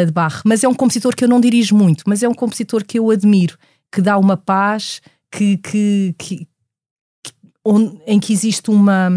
de 0.06 0.12
Bach, 0.12 0.42
mas 0.46 0.64
é 0.64 0.68
um 0.68 0.74
compositor 0.74 1.16
que 1.16 1.24
eu 1.24 1.30
não 1.30 1.40
dirijo 1.40 1.76
muito, 1.76 2.04
mas 2.06 2.22
é 2.22 2.28
um 2.28 2.34
compositor 2.34 2.84
que 2.84 3.00
eu 3.00 3.10
admiro, 3.12 3.58
que 3.92 4.02
dá 4.02 4.18
uma 4.18 4.36
paz, 4.36 5.02
que, 5.32 5.58
que, 5.58 6.16
que 6.18 6.48
onde, 7.64 7.98
em 8.06 8.20
que 8.20 8.34
existe 8.34 8.70
uma 8.70 9.10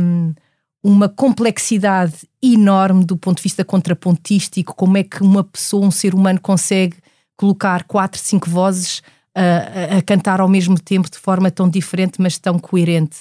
uma 0.84 1.08
complexidade 1.08 2.28
enorme 2.42 3.04
do 3.04 3.16
ponto 3.16 3.36
de 3.36 3.44
vista 3.44 3.64
contrapontístico, 3.64 4.74
como 4.74 4.98
é 4.98 5.04
que 5.04 5.22
uma 5.22 5.44
pessoa, 5.44 5.86
um 5.86 5.92
ser 5.92 6.12
humano 6.12 6.40
consegue 6.40 6.96
colocar 7.36 7.84
quatro, 7.84 8.20
cinco 8.20 8.50
vozes 8.50 9.00
a, 9.34 9.98
a, 9.98 10.02
cantar 10.02 10.40
ao 10.40 10.48
mesmo 10.48 10.78
tempo 10.78 11.10
de 11.10 11.18
forma 11.18 11.50
tão 11.50 11.68
diferente, 11.68 12.20
mas 12.20 12.38
tão 12.38 12.58
coerente. 12.58 13.20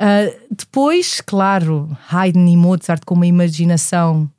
Uh, 0.00 0.34
depois, 0.50 1.20
claro, 1.20 1.96
Haydn 2.10 2.48
e 2.48 2.56
Mozart 2.56 3.04
com 3.04 3.14
uma 3.14 3.26
imaginação 3.26 4.30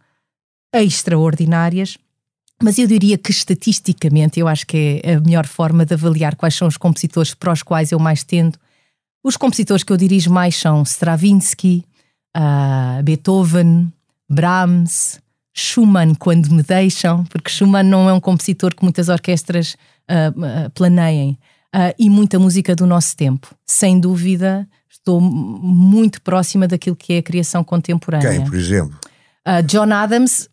extraordinárias, 0.74 1.98
mas 2.62 2.78
eu 2.78 2.88
diria 2.88 3.18
que 3.18 3.32
estatisticamente 3.32 4.40
eu 4.40 4.48
acho 4.48 4.66
que 4.66 5.02
é 5.04 5.16
a 5.16 5.22
melhor 5.22 5.46
forma 5.46 5.86
de 5.86 5.94
avaliar 5.94 6.36
quais 6.36 6.56
são 6.56 6.68
os 6.68 6.78
compositores 6.78 7.34
para 7.34 7.54
os 7.54 7.62
quais 7.62 7.92
eu 7.92 8.00
mais 8.00 8.24
tendo. 8.24 8.58
Os 9.24 9.38
compositores 9.38 9.84
que 9.84 9.94
eu 9.94 9.98
dirijo 9.98 10.32
mais 10.32 10.56
são 10.56 10.84
Stravinsky, 10.84 11.86
uh, 12.36 13.04
Beethoven, 13.04 13.92
Brahms, 14.30 15.22
Schumann, 15.54 16.16
quando 16.16 16.50
me 16.50 16.64
deixam, 16.64 17.24
porque 17.26 17.52
Schumann 17.52 17.84
não 17.84 18.10
é 18.10 18.14
um 18.14 18.20
compositor 18.20 18.76
que 18.76 18.84
muitas 18.84 19.08
orquestras 19.08 19.78
uh, 20.10 20.70
planeiem. 20.72 21.38
Uh, 21.76 21.90
e 21.98 22.08
muita 22.08 22.38
música 22.38 22.76
do 22.76 22.86
nosso 22.86 23.18
tempo. 23.18 23.48
Sem 23.66 24.00
dúvida, 24.00 24.68
estou 24.88 25.20
muito 25.20 26.22
próxima 26.22 26.68
daquilo 26.68 26.96
que 26.96 27.14
é 27.14 27.18
a 27.18 27.24
criação 27.24 27.64
contemporânea. 27.64 28.30
Quem, 28.30 28.46
por 28.46 28.56
exemplo? 28.56 28.96
Uh, 29.48 29.64
John 29.64 29.92
Adams, 29.92 30.48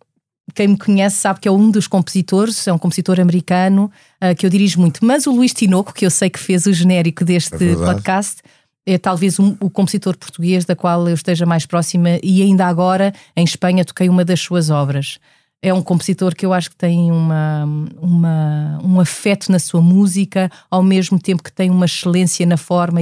quem 0.54 0.68
me 0.68 0.78
conhece 0.78 1.16
sabe 1.16 1.40
que 1.40 1.46
é 1.46 1.52
um 1.52 1.70
dos 1.70 1.86
compositores, 1.86 2.66
é 2.66 2.72
um 2.72 2.78
compositor 2.78 3.20
americano 3.20 3.90
uh, 4.22 4.34
que 4.34 4.46
eu 4.46 4.50
dirijo 4.50 4.80
muito. 4.80 5.04
Mas 5.04 5.26
o 5.26 5.32
Luís 5.32 5.52
Tinoco, 5.52 5.92
que 5.92 6.06
eu 6.06 6.10
sei 6.10 6.30
que 6.30 6.38
fez 6.38 6.64
o 6.64 6.72
genérico 6.72 7.22
deste 7.22 7.70
é 7.70 7.74
podcast, 7.74 8.40
é 8.86 8.98
talvez 8.98 9.38
um, 9.38 9.56
o 9.60 9.68
compositor 9.68 10.16
português 10.16 10.64
da 10.64 10.74
qual 10.74 11.06
eu 11.06 11.14
esteja 11.14 11.44
mais 11.44 11.66
próxima 11.66 12.18
e 12.22 12.42
ainda 12.42 12.66
agora 12.66 13.12
em 13.36 13.44
Espanha 13.44 13.84
toquei 13.84 14.08
uma 14.08 14.24
das 14.24 14.40
suas 14.40 14.70
obras 14.70 15.18
é 15.62 15.74
um 15.74 15.82
compositor 15.82 16.34
que 16.34 16.46
eu 16.46 16.52
acho 16.52 16.70
que 16.70 16.76
tem 16.76 17.10
uma, 17.12 17.64
uma, 18.00 18.80
um 18.82 18.98
afeto 18.98 19.52
na 19.52 19.58
sua 19.58 19.80
música, 19.82 20.50
ao 20.70 20.82
mesmo 20.82 21.18
tempo 21.18 21.42
que 21.42 21.52
tem 21.52 21.70
uma 21.70 21.84
excelência 21.84 22.46
na 22.46 22.56
forma 22.56 23.00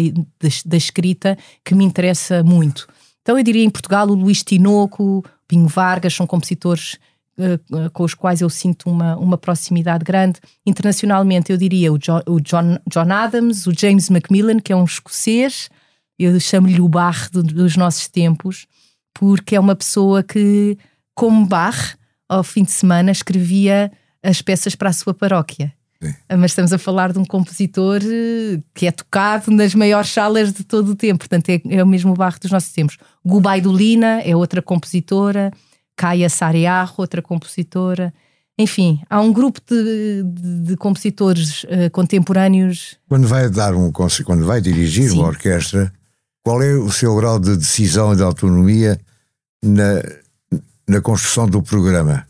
da, 0.65 0.77
escrita 0.77 1.39
que 1.65 1.75
me 1.75 1.85
interessa 1.85 2.43
muito. 2.43 2.89
Então 3.23 3.39
eu 3.39 3.45
diria 3.45 3.65
em 3.65 3.71
Portugal 3.71 4.09
o 4.09 4.15
Luís 4.15 4.43
Tinoco, 4.43 5.25
Pinho 5.47 5.69
Vargas, 5.69 6.15
são 6.15 6.27
compositores 6.27 6.99
uh, 7.39 7.91
com 7.93 8.03
os 8.03 8.15
quais 8.15 8.41
eu 8.41 8.51
sinto 8.51 8.91
uma, 8.91 9.17
uma 9.17 9.39
proximidade 9.39 10.05
grande. 10.05 10.41
Internacionalmente 10.67 11.53
eu 11.53 11.57
diria 11.57 11.93
o, 11.93 11.99
John, 11.99 12.23
o 12.27 12.41
John, 12.41 12.79
John 12.91 13.13
Adams, 13.13 13.69
o 13.69 13.73
James 13.79 14.11
Macmillan, 14.11 14.59
que 14.59 14.73
é 14.73 14.77
um 14.77 14.85
escocês, 14.85 15.71
eu 16.19 16.41
chamo-lhe 16.41 16.81
o 16.81 16.89
Bach 16.89 17.31
do, 17.31 17.43
dos 17.43 17.77
nossos 17.77 18.09
tempos, 18.09 18.67
porque 19.15 19.55
é 19.55 19.61
uma 19.61 19.77
pessoa 19.77 20.25
que, 20.25 20.77
como 21.15 21.47
Bach, 21.47 21.98
ao 22.29 22.45
fim 22.45 22.63
de 22.63 22.71
semana 22.71 23.11
escrevia 23.11 23.91
as 24.23 24.43
peças 24.43 24.75
para 24.75 24.91
a 24.91 24.93
sua 24.93 25.15
paróquia. 25.15 25.73
Sim. 26.03 26.15
Mas 26.39 26.53
estamos 26.53 26.73
a 26.73 26.79
falar 26.79 27.13
de 27.13 27.19
um 27.19 27.25
compositor 27.25 28.01
eh, 28.05 28.61
que 28.73 28.87
é 28.87 28.93
tocado 28.93 29.51
nas 29.51 29.75
maiores 29.75 30.11
salas 30.11 30.53
de 30.53 30.63
todo 30.63 30.91
o 30.91 30.95
tempo, 30.95 31.19
portanto 31.19 31.49
é, 31.49 31.61
é 31.71 31.83
o 31.83 31.87
mesmo 31.87 32.15
barro 32.15 32.39
dos 32.41 32.53
nossos 32.53 32.73
tempos. 32.73 32.99
Gubaidulina 33.27 34.21
é 34.21 34.37
outra 34.37 34.63
compositora, 34.63 35.51
Kaya 35.97 36.31
Sarearro, 36.31 36.95
outra 36.99 37.21
compositora. 37.21 38.15
Enfim, 38.57 39.01
há 39.11 39.21
um 39.21 39.33
grupo 39.33 39.61
de, 39.67 40.23
de, 40.23 40.61
de 40.67 40.77
compositores 40.77 41.65
uh, 41.65 41.91
contemporâneos. 41.93 42.97
Quando 43.09 43.27
vai 43.27 43.49
dar 43.49 43.75
um 43.75 43.91
quando 43.93 44.45
vai 44.45 44.61
dirigir 44.61 45.11
Sim. 45.11 45.19
uma 45.19 45.29
orquestra, 45.29 45.93
qual 46.45 46.63
é 46.63 46.75
o 46.75 46.91
seu 46.91 47.15
grau 47.17 47.39
de 47.39 47.57
decisão 47.57 48.13
e 48.13 48.17
de 48.17 48.23
autonomia 48.23 48.99
na, 49.63 50.03
na 50.89 51.01
construção 51.01 51.47
do 51.47 51.63
programa? 51.63 52.27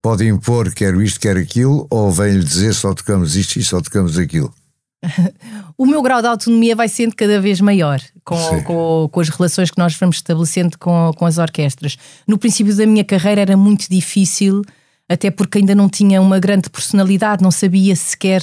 Pode 0.00 0.24
impor 0.26 0.72
quero 0.72 1.02
isto, 1.02 1.18
quero 1.18 1.40
aquilo, 1.40 1.86
ou 1.90 2.12
vem-lhe 2.12 2.44
dizer 2.44 2.72
só 2.72 2.94
tocamos 2.94 3.34
isto 3.34 3.58
e 3.58 3.64
só 3.64 3.80
tocamos 3.80 4.16
aquilo? 4.16 4.54
o 5.76 5.84
meu 5.84 6.00
grau 6.00 6.22
de 6.22 6.28
autonomia 6.28 6.74
vai 6.76 6.88
sendo 6.88 7.14
cada 7.14 7.40
vez 7.40 7.60
maior 7.60 8.00
com, 8.24 8.62
com, 8.62 9.08
com, 9.10 9.20
as 9.20 9.28
relações 9.28 9.70
que 9.70 9.78
nós 9.78 9.94
vamos 9.96 10.16
estabelecendo 10.16 10.78
com, 10.78 11.10
com 11.16 11.26
as 11.26 11.38
orquestras. 11.38 11.96
No 12.26 12.38
princípio 12.38 12.74
da 12.74 12.86
minha 12.86 13.04
carreira 13.04 13.40
era 13.40 13.56
muito 13.56 13.88
difícil, 13.90 14.62
até 15.08 15.30
porque 15.30 15.58
ainda 15.58 15.74
não 15.74 15.88
tinha 15.88 16.20
uma 16.20 16.38
grande 16.38 16.70
personalidade, 16.70 17.42
não 17.42 17.50
sabia 17.50 17.94
sequer 17.96 18.42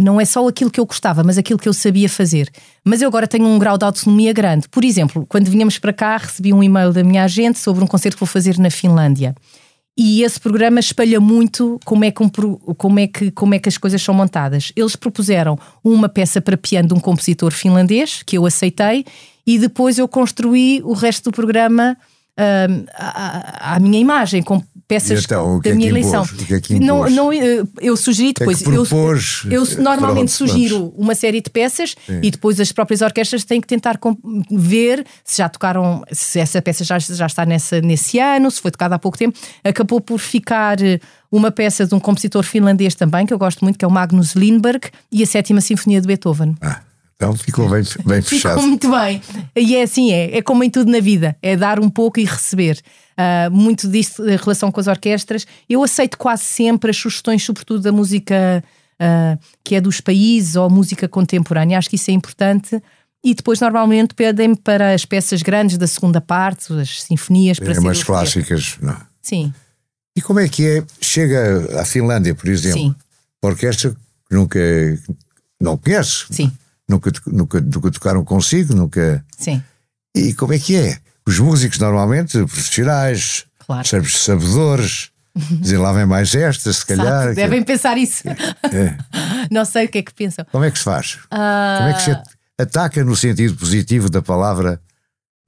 não 0.00 0.20
é 0.20 0.24
só 0.24 0.46
aquilo 0.48 0.70
que 0.70 0.80
eu 0.80 0.86
gostava, 0.86 1.22
mas 1.22 1.38
aquilo 1.38 1.58
que 1.58 1.68
eu 1.68 1.72
sabia 1.72 2.08
fazer. 2.08 2.50
Mas 2.84 3.02
eu 3.02 3.08
agora 3.08 3.26
tenho 3.26 3.46
um 3.46 3.58
grau 3.58 3.76
de 3.76 3.84
autonomia 3.84 4.32
grande. 4.32 4.68
Por 4.68 4.84
exemplo, 4.84 5.26
quando 5.28 5.48
vinhamos 5.48 5.78
para 5.78 5.92
cá, 5.92 6.16
recebi 6.16 6.52
um 6.52 6.62
e-mail 6.62 6.92
da 6.92 7.04
minha 7.04 7.24
agente 7.24 7.58
sobre 7.58 7.84
um 7.84 7.86
concerto 7.86 8.16
que 8.16 8.20
vou 8.20 8.26
fazer 8.26 8.58
na 8.58 8.70
Finlândia. 8.70 9.34
E 10.02 10.22
esse 10.22 10.40
programa 10.40 10.80
espelha 10.80 11.20
muito 11.20 11.78
como 11.84 12.04
é, 12.04 12.10
que 12.10 12.22
como, 12.78 12.98
é 12.98 13.06
que, 13.06 13.30
como 13.32 13.54
é 13.54 13.58
que 13.58 13.68
as 13.68 13.76
coisas 13.76 14.00
são 14.00 14.14
montadas. 14.14 14.72
Eles 14.74 14.96
propuseram 14.96 15.58
uma 15.84 16.08
peça 16.08 16.40
para 16.40 16.56
piano 16.56 16.88
de 16.88 16.94
um 16.94 17.00
compositor 17.00 17.52
finlandês, 17.52 18.22
que 18.22 18.38
eu 18.38 18.46
aceitei, 18.46 19.04
e 19.46 19.58
depois 19.58 19.98
eu 19.98 20.08
construí 20.08 20.80
o 20.84 20.94
resto 20.94 21.30
do 21.30 21.34
programa 21.34 21.96
uh, 22.38 22.86
à, 22.94 23.74
à, 23.76 23.80
minha 23.80 23.98
imagem, 23.98 24.42
com 24.42 24.62
peças 24.90 25.24
então, 25.24 25.60
da 25.60 25.70
é 25.70 25.72
minha 25.72 25.88
eleição. 25.88 26.24
É 26.24 26.78
não, 26.80 27.08
não, 27.08 27.32
eh, 27.32 27.62
eu 27.80 27.96
sugeri 27.96 28.30
é 28.30 28.32
depois. 28.32 28.60
eu, 28.60 28.84
eu, 29.52 29.64
normalmente 29.78 30.36
pronto, 30.36 30.50
sugiro 30.50 30.78
vamos. 30.80 30.94
uma 30.98 31.14
série 31.14 31.40
de 31.40 31.48
peças 31.48 31.94
Sim. 32.04 32.18
e 32.20 32.28
depois 32.28 32.58
as 32.58 32.72
próprias 32.72 33.00
orquestras 33.00 33.44
têm 33.44 33.60
que 33.60 33.68
tentar 33.68 34.00
ver 34.50 35.06
se 35.24 35.38
já 35.38 35.48
tocaram, 35.48 36.02
se 36.10 36.40
essa 36.40 36.60
peça 36.60 36.82
já, 36.82 36.98
já 36.98 37.26
está 37.26 37.46
nessa, 37.46 37.80
nesse 37.80 38.18
ano, 38.18 38.50
se 38.50 38.60
foi 38.60 38.72
tocada 38.72 38.96
há 38.96 38.98
pouco 38.98 39.16
tempo. 39.16 39.38
Acabou 39.62 40.00
por 40.00 40.18
ficar 40.18 40.82
eh, 40.82 40.98
uma 41.30 41.52
peça 41.52 41.86
de 41.86 41.94
um 41.94 42.00
compositor 42.00 42.42
finlandês 42.42 42.96
também, 42.96 43.24
que 43.24 43.32
eu 43.32 43.38
gosto 43.38 43.64
muito, 43.64 43.78
que 43.78 43.84
é 43.84 43.88
o 43.88 43.92
Magnus 43.92 44.32
Lindberg, 44.32 44.88
e 45.12 45.22
a 45.22 45.26
Sétima 45.26 45.60
Sinfonia 45.60 46.00
de 46.00 46.08
Beethoven. 46.08 46.56
Ah. 46.60 46.80
Então 47.20 47.36
ficou 47.36 47.68
bem, 47.68 47.82
bem 48.06 48.22
fechado. 48.22 48.54
Ficou 48.54 48.66
muito 48.66 48.90
bem. 48.90 49.20
E 49.54 49.76
é 49.76 49.82
assim, 49.82 50.10
é, 50.10 50.38
é 50.38 50.42
como 50.42 50.64
em 50.64 50.70
tudo 50.70 50.90
na 50.90 51.00
vida, 51.00 51.36
é 51.42 51.54
dar 51.54 51.78
um 51.78 51.90
pouco 51.90 52.18
e 52.18 52.24
receber. 52.24 52.80
Uh, 53.12 53.50
muito 53.50 53.86
disso 53.86 54.26
em 54.26 54.36
relação 54.36 54.72
com 54.72 54.80
as 54.80 54.86
orquestras. 54.86 55.46
Eu 55.68 55.84
aceito 55.84 56.16
quase 56.16 56.44
sempre 56.44 56.90
as 56.90 56.96
sugestões, 56.96 57.44
sobretudo 57.44 57.82
da 57.82 57.92
música 57.92 58.64
uh, 58.94 59.38
que 59.62 59.74
é 59.74 59.82
dos 59.82 60.00
países 60.00 60.56
ou 60.56 60.70
música 60.70 61.06
contemporânea. 61.06 61.76
Acho 61.76 61.90
que 61.90 61.96
isso 61.96 62.10
é 62.10 62.14
importante. 62.14 62.82
E 63.22 63.34
depois, 63.34 63.60
normalmente, 63.60 64.14
pedem-me 64.14 64.56
para 64.56 64.94
as 64.94 65.04
peças 65.04 65.42
grandes 65.42 65.76
da 65.76 65.86
segunda 65.86 66.22
parte, 66.22 66.72
as 66.72 67.02
sinfonias. 67.02 67.58
Para 67.58 67.74
é, 67.74 67.78
umas 67.80 68.02
clássicas, 68.02 68.78
não? 68.80 68.96
Sim. 69.20 69.52
E 70.16 70.22
como 70.22 70.40
é 70.40 70.48
que 70.48 70.66
é? 70.66 70.84
Chega 71.02 71.78
à 71.78 71.84
Finlândia, 71.84 72.34
por 72.34 72.48
exemplo, 72.48 72.80
Sim. 72.80 72.94
orquestra 73.42 73.90
que 74.26 74.34
nunca 74.34 74.58
não 75.60 75.76
conhece. 75.76 76.24
Sim 76.30 76.50
nunca, 76.90 77.12
nunca, 77.26 77.60
nunca 77.60 77.90
tocaram 77.90 78.24
consigo, 78.24 78.74
nunca. 78.74 79.24
Sim. 79.38 79.62
E 80.14 80.34
como 80.34 80.52
é 80.52 80.58
que 80.58 80.76
é? 80.76 80.98
Os 81.26 81.38
músicos 81.38 81.78
normalmente, 81.78 82.36
profissionais, 82.38 83.46
claro. 83.64 83.86
sabedores, 84.08 85.10
dizem 85.60 85.78
lá 85.78 85.92
vem 85.92 86.06
mais 86.06 86.34
esta, 86.34 86.72
se 86.72 86.84
calhar. 86.84 87.22
Sabe, 87.22 87.34
devem 87.36 87.62
pensar 87.62 87.96
isso. 87.96 88.24
É. 88.72 88.96
Não 89.50 89.64
sei 89.64 89.86
o 89.86 89.88
que 89.88 89.98
é 89.98 90.02
que 90.02 90.14
pensam. 90.14 90.44
Como 90.50 90.64
é 90.64 90.70
que 90.70 90.78
se 90.78 90.84
faz? 90.84 91.14
Uh... 91.24 91.78
Como 91.78 91.88
é 91.88 91.92
que 91.94 92.02
se 92.02 92.16
ataca 92.58 93.04
no 93.04 93.16
sentido 93.16 93.56
positivo 93.56 94.08
da 94.08 94.22
palavra 94.22 94.80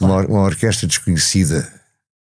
uma, 0.00 0.26
uma 0.26 0.42
orquestra 0.42 0.88
desconhecida? 0.88 1.68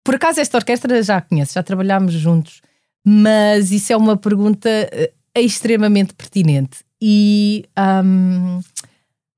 Por 0.05 0.17
acaso 0.17 0.41
esta 0.41 0.59
orquestra 0.59 1.03
já 1.03 1.19
a 1.19 1.21
conheço, 1.21 1.55
já 1.55 1.63
trabalhámos 1.63 2.15
juntos, 2.15 2.61
mas 3.05 3.71
isso 3.71 3.93
é 3.93 3.97
uma 3.97 4.17
pergunta 4.17 4.69
eh, 4.69 5.13
extremamente 5.37 6.15
pertinente. 6.15 6.79
E 7.01 7.65
um, 8.05 8.61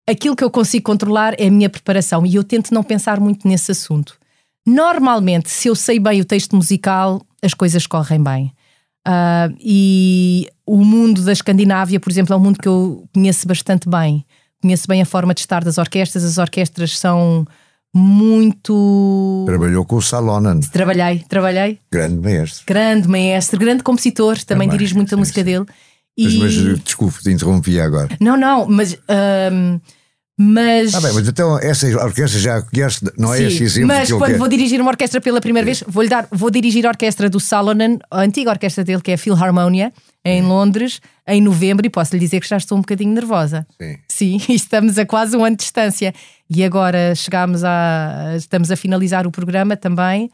aquilo 0.07 0.37
que 0.37 0.45
eu 0.45 0.51
consigo 0.51 0.85
controlar 0.85 1.35
é 1.39 1.47
a 1.47 1.51
minha 1.51 1.71
preparação 1.71 2.25
e 2.27 2.35
eu 2.35 2.45
tento 2.45 2.73
não 2.73 2.83
pensar 2.83 3.21
muito 3.21 3.47
nesse 3.47 3.73
assunto. 3.73 4.17
Normalmente, 4.67 5.51
se 5.51 5.69
eu 5.69 5.75
sei 5.75 5.99
bem 6.01 6.21
o 6.21 6.25
texto 6.25 6.57
musical, 6.57 7.21
as 7.43 7.53
coisas 7.53 7.87
correm 7.87 8.23
bem. 8.23 8.53
Uh, 9.07 9.55
e 9.61 10.49
o 10.67 10.83
mundo 10.83 11.23
da 11.23 11.33
Escandinávia, 11.33 12.01
por 12.01 12.11
exemplo, 12.11 12.33
é 12.33 12.37
um 12.37 12.41
mundo 12.41 12.59
que 12.59 12.69
eu 12.69 13.07
conheço 13.13 13.47
bastante 13.47 13.89
bem. 13.89 14.25
Conheço 14.63 14.89
bem 14.89 15.03
a 15.03 15.07
forma 15.07 15.35
de 15.35 15.41
estar 15.41 15.63
das 15.63 15.77
orquestras. 15.77 16.25
As 16.25 16.39
orquestras 16.39 16.99
são 16.99 17.47
muito. 17.95 19.45
Trabalhou 19.47 19.85
com 19.85 19.97
o 19.97 20.03
Salonen. 20.03 20.61
Trabalhei, 20.61 21.23
trabalhei. 21.29 21.79
Grande 21.93 22.17
maestro. 22.17 22.65
Grande 22.67 23.07
maestro, 23.07 23.61
grande 23.61 23.83
compositor, 23.83 24.37
também, 24.39 24.67
também 24.67 24.69
dirijo 24.71 24.97
muito 24.97 25.11
sim, 25.11 25.15
a 25.15 25.19
música 25.19 25.41
sim. 25.41 25.45
dele. 25.45 25.67
Mas, 26.19 26.33
e... 26.33 26.39
mas 26.39 26.81
desculpe, 26.81 27.23
te 27.23 27.31
interrompi 27.31 27.79
agora. 27.79 28.17
Não, 28.21 28.39
não, 28.39 28.67
mas. 28.67 28.99
Um, 29.53 29.79
mas. 30.38 30.95
Ah, 30.95 31.00
bem, 31.00 31.12
mas 31.12 31.29
então 31.29 31.59
essa 31.59 31.87
orquestra 32.05 32.41
já 32.41 32.62
conhece, 32.62 33.00
não 33.17 33.33
é 33.33 33.43
esse 33.45 33.62
exemplo 33.62 33.88
Mas 33.88 34.09
que 34.09 34.14
quando 34.14 34.26
quero. 34.26 34.38
vou 34.38 34.49
dirigir 34.49 34.81
uma 34.81 34.91
orquestra 34.91 35.21
pela 35.21 35.41
primeira 35.41 35.64
Sim. 35.64 35.85
vez, 35.85 35.95
vou-lhe 35.95 36.09
dar, 36.09 36.26
vou 36.31 36.50
dirigir 36.50 36.85
a 36.87 36.88
orquestra 36.88 37.31
do 37.31 37.38
Salonen, 37.38 37.99
a 38.11 38.21
antiga 38.21 38.50
orquestra 38.50 38.83
dele, 38.83 39.00
que 39.00 39.12
é 39.12 39.14
a 39.14 39.19
Philharmonia, 39.19 39.93
em 40.25 40.43
Londres, 40.43 41.00
em 41.29 41.41
novembro, 41.41 41.87
e 41.87 41.91
posso 41.91 42.14
lhe 42.14 42.19
dizer 42.19 42.41
que 42.41 42.49
já 42.49 42.57
estou 42.57 42.76
um 42.76 42.81
bocadinho 42.81 43.12
nervosa. 43.12 43.64
Sim. 43.81 43.99
Sim, 44.09 44.41
estamos 44.53 44.99
a 44.99 45.07
quase 45.07 45.37
um 45.37 45.45
ano 45.45 45.57
de 45.57 45.62
distância. 45.62 46.12
E 46.50 46.64
agora 46.64 47.14
chegamos 47.14 47.62
a. 47.62 48.35
estamos 48.37 48.71
a 48.71 48.76
finalizar 48.76 49.26
o 49.26 49.31
programa 49.31 49.76
também. 49.76 50.31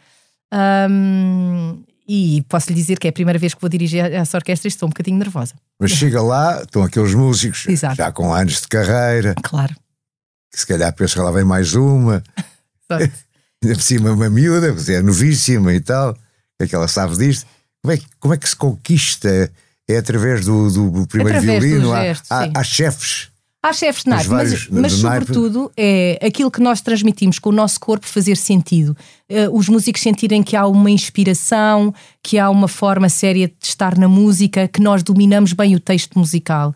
Um, 0.90 1.83
e 2.09 2.42
posso 2.49 2.71
lhe 2.71 2.75
dizer 2.75 2.99
que 2.99 3.06
é 3.06 3.10
a 3.10 3.13
primeira 3.13 3.39
vez 3.39 3.54
que 3.54 3.60
vou 3.60 3.71
dirigir 3.71 4.04
essa 4.04 4.36
orquestra 4.36 4.67
e 4.67 4.71
estou 4.71 4.89
um 4.89 4.91
bocadinho 4.91 5.19
nervosa. 5.19 5.54
Mas 5.78 5.93
chega 5.93 6.21
lá, 6.21 6.63
estão 6.63 6.82
aqueles 6.82 7.15
músicos 7.15 7.69
Exato. 7.69 7.97
já 7.97 8.10
com 8.10 8.34
anos 8.34 8.63
de 8.63 8.67
carreira. 8.69 9.34
Claro. 9.43 9.75
Que 10.50 10.60
se 10.60 10.67
calhar 10.67 10.93
pensa 10.95 11.15
que 11.15 11.21
lá 11.21 11.30
vem 11.30 11.45
mais 11.45 11.75
uma. 11.75 12.23
Ainda 12.91 13.75
por 13.75 13.82
cima 13.82 14.13
uma 14.13 14.30
miúda, 14.30 14.75
é 14.89 15.02
novíssima 15.02 15.73
e 15.73 15.80
tal. 15.80 16.17
É 16.58 16.67
que 16.67 16.75
ela 16.75 16.89
sabe 16.89 17.17
disto. 17.17 17.47
Como 17.82 17.95
é, 17.95 17.99
como 18.19 18.34
é 18.34 18.36
que 18.36 18.49
se 18.49 18.56
conquista? 18.56 19.50
É 19.89 19.97
através 19.97 20.45
do, 20.45 20.71
do 20.71 21.06
primeiro 21.06 21.39
através 21.39 21.63
violino? 21.63 21.93
Gesto, 21.93 22.26
há, 22.30 22.45
há, 22.45 22.50
há 22.54 22.63
chefes 22.63 23.30
Há 23.63 23.75
chefes 23.75 24.04
de 24.04 24.10
naipe, 24.10 24.30
mas, 24.30 24.69
mas 24.69 24.93
sobretudo 24.95 25.71
é 25.76 26.19
aquilo 26.26 26.50
que 26.50 26.63
nós 26.63 26.80
transmitimos 26.80 27.39
com 27.39 27.50
o 27.50 27.52
nosso 27.52 27.78
corpo 27.78 28.06
fazer 28.06 28.39
sentido. 28.39 28.97
Uh, 29.28 29.54
os 29.54 29.69
músicos 29.69 30.00
sentirem 30.00 30.43
que 30.43 30.56
há 30.56 30.67
uma 30.67 30.91
inspiração, 30.91 31.93
que 32.23 32.39
há 32.39 32.49
uma 32.49 32.69
forma 32.69 33.10
séria 33.10 33.49
de 33.49 33.54
estar 33.67 33.99
na 33.99 34.08
música, 34.08 34.67
que 34.67 34.80
nós 34.80 35.02
dominamos 35.02 35.52
bem 35.52 35.76
o 35.76 35.80
texto 35.80 36.19
musical. 36.19 36.73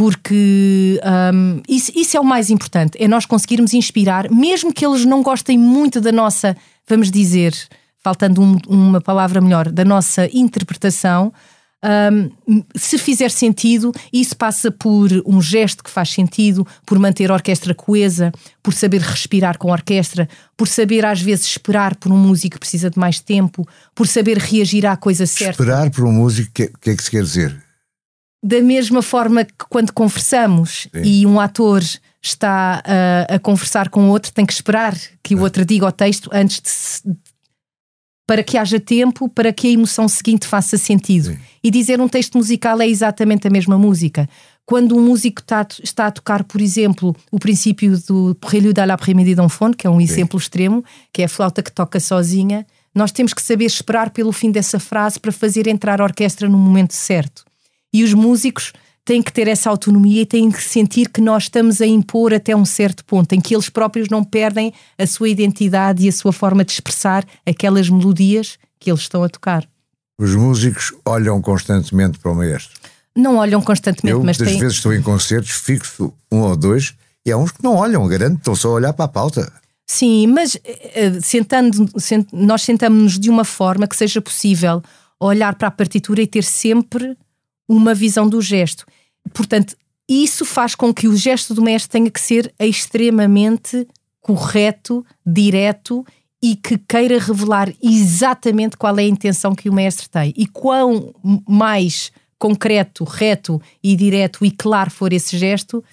Porque 0.00 0.98
um, 1.34 1.60
isso, 1.68 1.92
isso 1.94 2.16
é 2.16 2.20
o 2.20 2.24
mais 2.24 2.48
importante, 2.48 2.96
é 2.98 3.06
nós 3.06 3.26
conseguirmos 3.26 3.74
inspirar, 3.74 4.30
mesmo 4.30 4.72
que 4.72 4.86
eles 4.86 5.04
não 5.04 5.22
gostem 5.22 5.58
muito 5.58 6.00
da 6.00 6.10
nossa, 6.10 6.56
vamos 6.88 7.10
dizer, 7.10 7.54
faltando 8.02 8.40
um, 8.40 8.56
uma 8.66 8.98
palavra 8.98 9.42
melhor, 9.42 9.70
da 9.70 9.84
nossa 9.84 10.26
interpretação, 10.32 11.30
um, 11.84 12.62
se 12.74 12.96
fizer 12.96 13.30
sentido, 13.30 13.92
isso 14.10 14.34
passa 14.34 14.70
por 14.70 15.10
um 15.26 15.42
gesto 15.42 15.84
que 15.84 15.90
faz 15.90 16.08
sentido, 16.08 16.66
por 16.86 16.98
manter 16.98 17.30
a 17.30 17.34
orquestra 17.34 17.74
coesa, 17.74 18.32
por 18.62 18.72
saber 18.72 19.02
respirar 19.02 19.58
com 19.58 19.68
a 19.68 19.72
orquestra, 19.72 20.26
por 20.56 20.66
saber 20.66 21.04
às 21.04 21.20
vezes 21.20 21.44
esperar 21.44 21.94
por 21.94 22.10
um 22.10 22.16
músico 22.16 22.54
que 22.54 22.60
precisa 22.60 22.88
de 22.88 22.98
mais 22.98 23.20
tempo, 23.20 23.68
por 23.94 24.06
saber 24.06 24.38
reagir 24.38 24.86
à 24.86 24.96
coisa 24.96 25.26
certa. 25.26 25.62
Esperar 25.62 25.90
por 25.90 26.06
um 26.06 26.12
músico, 26.12 26.48
o 26.48 26.52
que, 26.54 26.72
que, 26.80 26.88
é 26.88 26.96
que 26.96 27.02
se 27.02 27.10
quer 27.10 27.22
dizer? 27.22 27.69
Da 28.42 28.62
mesma 28.62 29.02
forma 29.02 29.44
que 29.44 29.66
quando 29.68 29.92
conversamos 29.92 30.88
Sim. 30.92 31.02
e 31.02 31.26
um 31.26 31.38
ator 31.38 31.82
está 32.22 32.82
a, 32.84 33.34
a 33.34 33.38
conversar 33.38 33.88
com 33.88 34.04
o 34.04 34.08
outro, 34.08 34.32
tem 34.32 34.46
que 34.46 34.52
esperar 34.52 34.96
que 35.22 35.34
o 35.34 35.40
outro 35.40 35.64
diga 35.64 35.86
o 35.86 35.92
texto 35.92 36.30
antes 36.32 37.02
de, 37.04 37.14
para 38.26 38.42
que 38.42 38.56
haja 38.56 38.78
tempo 38.78 39.28
para 39.28 39.52
que 39.52 39.66
a 39.66 39.70
emoção 39.70 40.08
seguinte 40.08 40.46
faça 40.46 40.78
sentido. 40.78 41.30
Sim. 41.30 41.38
E 41.64 41.70
dizer 41.70 42.00
um 42.00 42.08
texto 42.08 42.38
musical 42.38 42.80
é 42.80 42.88
exatamente 42.88 43.46
a 43.46 43.50
mesma 43.50 43.76
música. 43.76 44.28
Quando 44.64 44.96
um 44.96 45.04
músico 45.04 45.40
está, 45.40 45.66
está 45.82 46.06
a 46.06 46.10
tocar, 46.12 46.44
por 46.44 46.60
exemplo, 46.60 47.14
o 47.32 47.40
princípio 47.40 47.98
do 48.06 48.36
Prélude 48.36 48.80
à 48.80 48.84
l'après-midi 48.84 49.34
d'enfant, 49.34 49.72
que 49.72 49.86
é 49.86 49.90
um 49.90 49.98
Sim. 49.98 50.04
exemplo 50.04 50.38
extremo, 50.38 50.84
que 51.12 51.22
é 51.22 51.24
a 51.24 51.28
flauta 51.28 51.60
que 51.60 51.72
toca 51.72 51.98
sozinha, 51.98 52.64
nós 52.94 53.10
temos 53.10 53.34
que 53.34 53.42
saber 53.42 53.64
esperar 53.64 54.10
pelo 54.10 54.32
fim 54.32 54.52
dessa 54.52 54.78
frase 54.78 55.18
para 55.18 55.32
fazer 55.32 55.66
entrar 55.66 56.00
a 56.00 56.04
orquestra 56.04 56.48
no 56.48 56.56
momento 56.56 56.94
certo. 56.94 57.44
E 57.92 58.04
os 58.04 58.14
músicos 58.14 58.72
têm 59.04 59.22
que 59.22 59.32
ter 59.32 59.48
essa 59.48 59.68
autonomia 59.70 60.22
e 60.22 60.26
têm 60.26 60.50
que 60.50 60.62
sentir 60.62 61.08
que 61.08 61.20
nós 61.20 61.44
estamos 61.44 61.80
a 61.80 61.86
impor 61.86 62.32
até 62.32 62.54
um 62.54 62.64
certo 62.64 63.04
ponto, 63.04 63.32
em 63.34 63.40
que 63.40 63.54
eles 63.54 63.68
próprios 63.68 64.08
não 64.08 64.22
perdem 64.22 64.72
a 64.96 65.06
sua 65.06 65.28
identidade 65.28 66.04
e 66.04 66.08
a 66.08 66.12
sua 66.12 66.32
forma 66.32 66.64
de 66.64 66.72
expressar 66.72 67.24
aquelas 67.44 67.88
melodias 67.88 68.58
que 68.78 68.90
eles 68.90 69.00
estão 69.00 69.24
a 69.24 69.28
tocar. 69.28 69.66
Os 70.20 70.34
músicos 70.34 70.92
olham 71.04 71.40
constantemente 71.40 72.18
para 72.18 72.30
o 72.30 72.34
maestro? 72.34 72.78
Não 73.16 73.36
olham 73.36 73.60
constantemente, 73.60 74.12
Eu, 74.12 74.22
mas 74.22 74.38
muitas 74.38 74.52
têm... 74.52 74.60
vezes 74.60 74.76
estou 74.76 74.94
em 74.94 75.02
concertos, 75.02 75.50
fixo 75.50 76.12
um 76.30 76.40
ou 76.40 76.56
dois, 76.56 76.94
e 77.26 77.32
há 77.32 77.36
uns 77.36 77.50
que 77.50 77.62
não 77.62 77.74
olham, 77.74 78.06
garanto, 78.06 78.38
estão 78.38 78.54
só 78.54 78.68
a 78.68 78.72
olhar 78.72 78.92
para 78.92 79.06
a 79.06 79.08
pauta. 79.08 79.52
Sim, 79.88 80.28
mas 80.28 80.54
uh, 80.54 81.20
sentando, 81.20 81.90
sent, 82.00 82.28
nós 82.32 82.62
sentamos-nos 82.62 83.18
de 83.18 83.28
uma 83.28 83.44
forma 83.44 83.88
que 83.88 83.96
seja 83.96 84.20
possível 84.20 84.80
olhar 85.18 85.54
para 85.56 85.68
a 85.68 85.70
partitura 85.70 86.22
e 86.22 86.26
ter 86.26 86.44
sempre 86.44 87.16
uma 87.70 87.94
visão 87.94 88.28
do 88.28 88.42
gesto. 88.42 88.84
Portanto, 89.32 89.76
isso 90.08 90.44
faz 90.44 90.74
com 90.74 90.92
que 90.92 91.06
o 91.06 91.16
gesto 91.16 91.54
do 91.54 91.62
mestre 91.62 91.88
tenha 91.88 92.10
que 92.10 92.20
ser 92.20 92.52
extremamente 92.58 93.86
correto, 94.20 95.06
direto 95.24 96.04
e 96.42 96.56
que 96.56 96.76
queira 96.76 97.18
revelar 97.18 97.72
exatamente 97.80 98.76
qual 98.76 98.98
é 98.98 99.02
a 99.02 99.08
intenção 99.08 99.54
que 99.54 99.70
o 99.70 99.72
mestre 99.72 100.08
tem. 100.08 100.34
E 100.36 100.48
quão 100.48 101.14
mais 101.48 102.10
concreto, 102.38 103.04
reto 103.04 103.62
e 103.82 103.94
direto 103.94 104.44
e 104.44 104.50
claro 104.50 104.90
for 104.90 105.12
esse 105.12 105.38
gesto, 105.38 105.84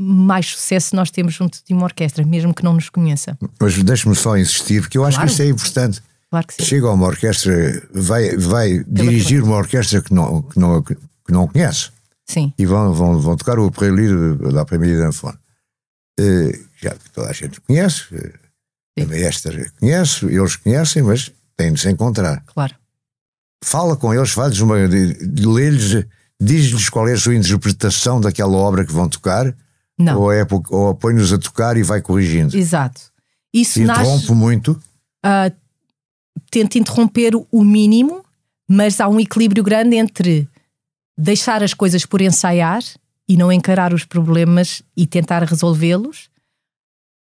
mais 0.00 0.46
sucesso 0.46 0.96
nós 0.96 1.10
temos 1.10 1.34
junto 1.34 1.58
de 1.62 1.74
uma 1.74 1.84
orquestra, 1.84 2.24
mesmo 2.24 2.54
que 2.54 2.64
não 2.64 2.72
nos 2.72 2.88
conheça. 2.88 3.36
Mas 3.60 3.82
deixe-me 3.82 4.14
só 4.14 4.38
insistir, 4.38 4.80
porque 4.80 4.96
eu 4.96 5.04
acho 5.04 5.16
claro. 5.16 5.28
que 5.28 5.32
isso 5.34 5.42
é 5.42 5.46
importante. 5.46 6.00
Claro 6.30 6.46
que 6.46 6.54
sim. 6.54 6.64
Chega 6.64 6.86
a 6.86 6.92
uma 6.92 7.06
orquestra, 7.06 7.86
vai, 7.92 8.36
vai 8.36 8.84
dirigir 8.86 9.42
uma 9.42 9.56
orquestra 9.56 10.00
que 10.00 10.14
não, 10.14 10.42
que 10.42 10.58
não, 10.58 10.82
que 10.82 10.96
não 11.32 11.46
conhece. 11.46 11.90
Sim. 12.26 12.52
E 12.58 12.66
vão, 12.66 12.92
vão, 12.92 13.18
vão 13.18 13.36
tocar 13.36 13.58
o 13.58 13.70
Prélude 13.70 14.52
da 14.52 14.64
Primeira 14.64 15.04
Danfone. 15.04 15.38
Uh, 16.20 16.66
já 16.80 16.94
toda 17.14 17.28
a 17.28 17.32
gente 17.32 17.60
conhece, 17.60 18.14
uh, 18.14 19.02
a 19.02 19.06
maestra 19.06 19.70
conhece, 19.78 20.26
eles 20.26 20.56
conhecem, 20.56 21.02
mas 21.02 21.32
têm 21.56 21.72
de 21.72 21.80
se 21.80 21.88
encontrar. 21.88 22.42
Claro. 22.46 22.74
fala 23.64 23.96
com 23.96 24.12
eles, 24.12 24.30
faz 24.30 24.60
uma. 24.60 24.74
lê-lhes, 24.76 26.04
diz-lhes 26.40 26.88
qual 26.88 27.08
é 27.08 27.12
a 27.14 27.18
sua 27.18 27.34
interpretação 27.34 28.20
daquela 28.20 28.56
obra 28.56 28.84
que 28.84 28.92
vão 28.92 29.08
tocar. 29.08 29.54
Não. 29.98 30.20
Ou, 30.20 30.32
é, 30.32 30.46
ou 30.70 30.94
põe-nos 30.94 31.32
a 31.32 31.38
tocar 31.38 31.76
e 31.76 31.82
vai 31.82 32.00
corrigindo. 32.00 32.56
Exato. 32.56 33.00
Isso 33.52 33.80
Interrompe 33.80 34.10
nasce, 34.10 34.32
muito. 34.32 34.72
uh, 35.24 35.56
tenta 36.50 36.78
interromper 36.78 37.32
o 37.50 37.64
mínimo, 37.64 38.24
mas 38.68 39.00
há 39.00 39.08
um 39.08 39.18
equilíbrio 39.18 39.62
grande 39.64 39.96
entre 39.96 40.48
deixar 41.18 41.64
as 41.64 41.74
coisas 41.74 42.06
por 42.06 42.22
ensaiar 42.22 42.80
e 43.28 43.36
não 43.36 43.52
encarar 43.52 43.92
os 43.92 44.04
problemas 44.04 44.82
e 44.96 45.04
tentar 45.04 45.42
resolvê-los 45.42 46.30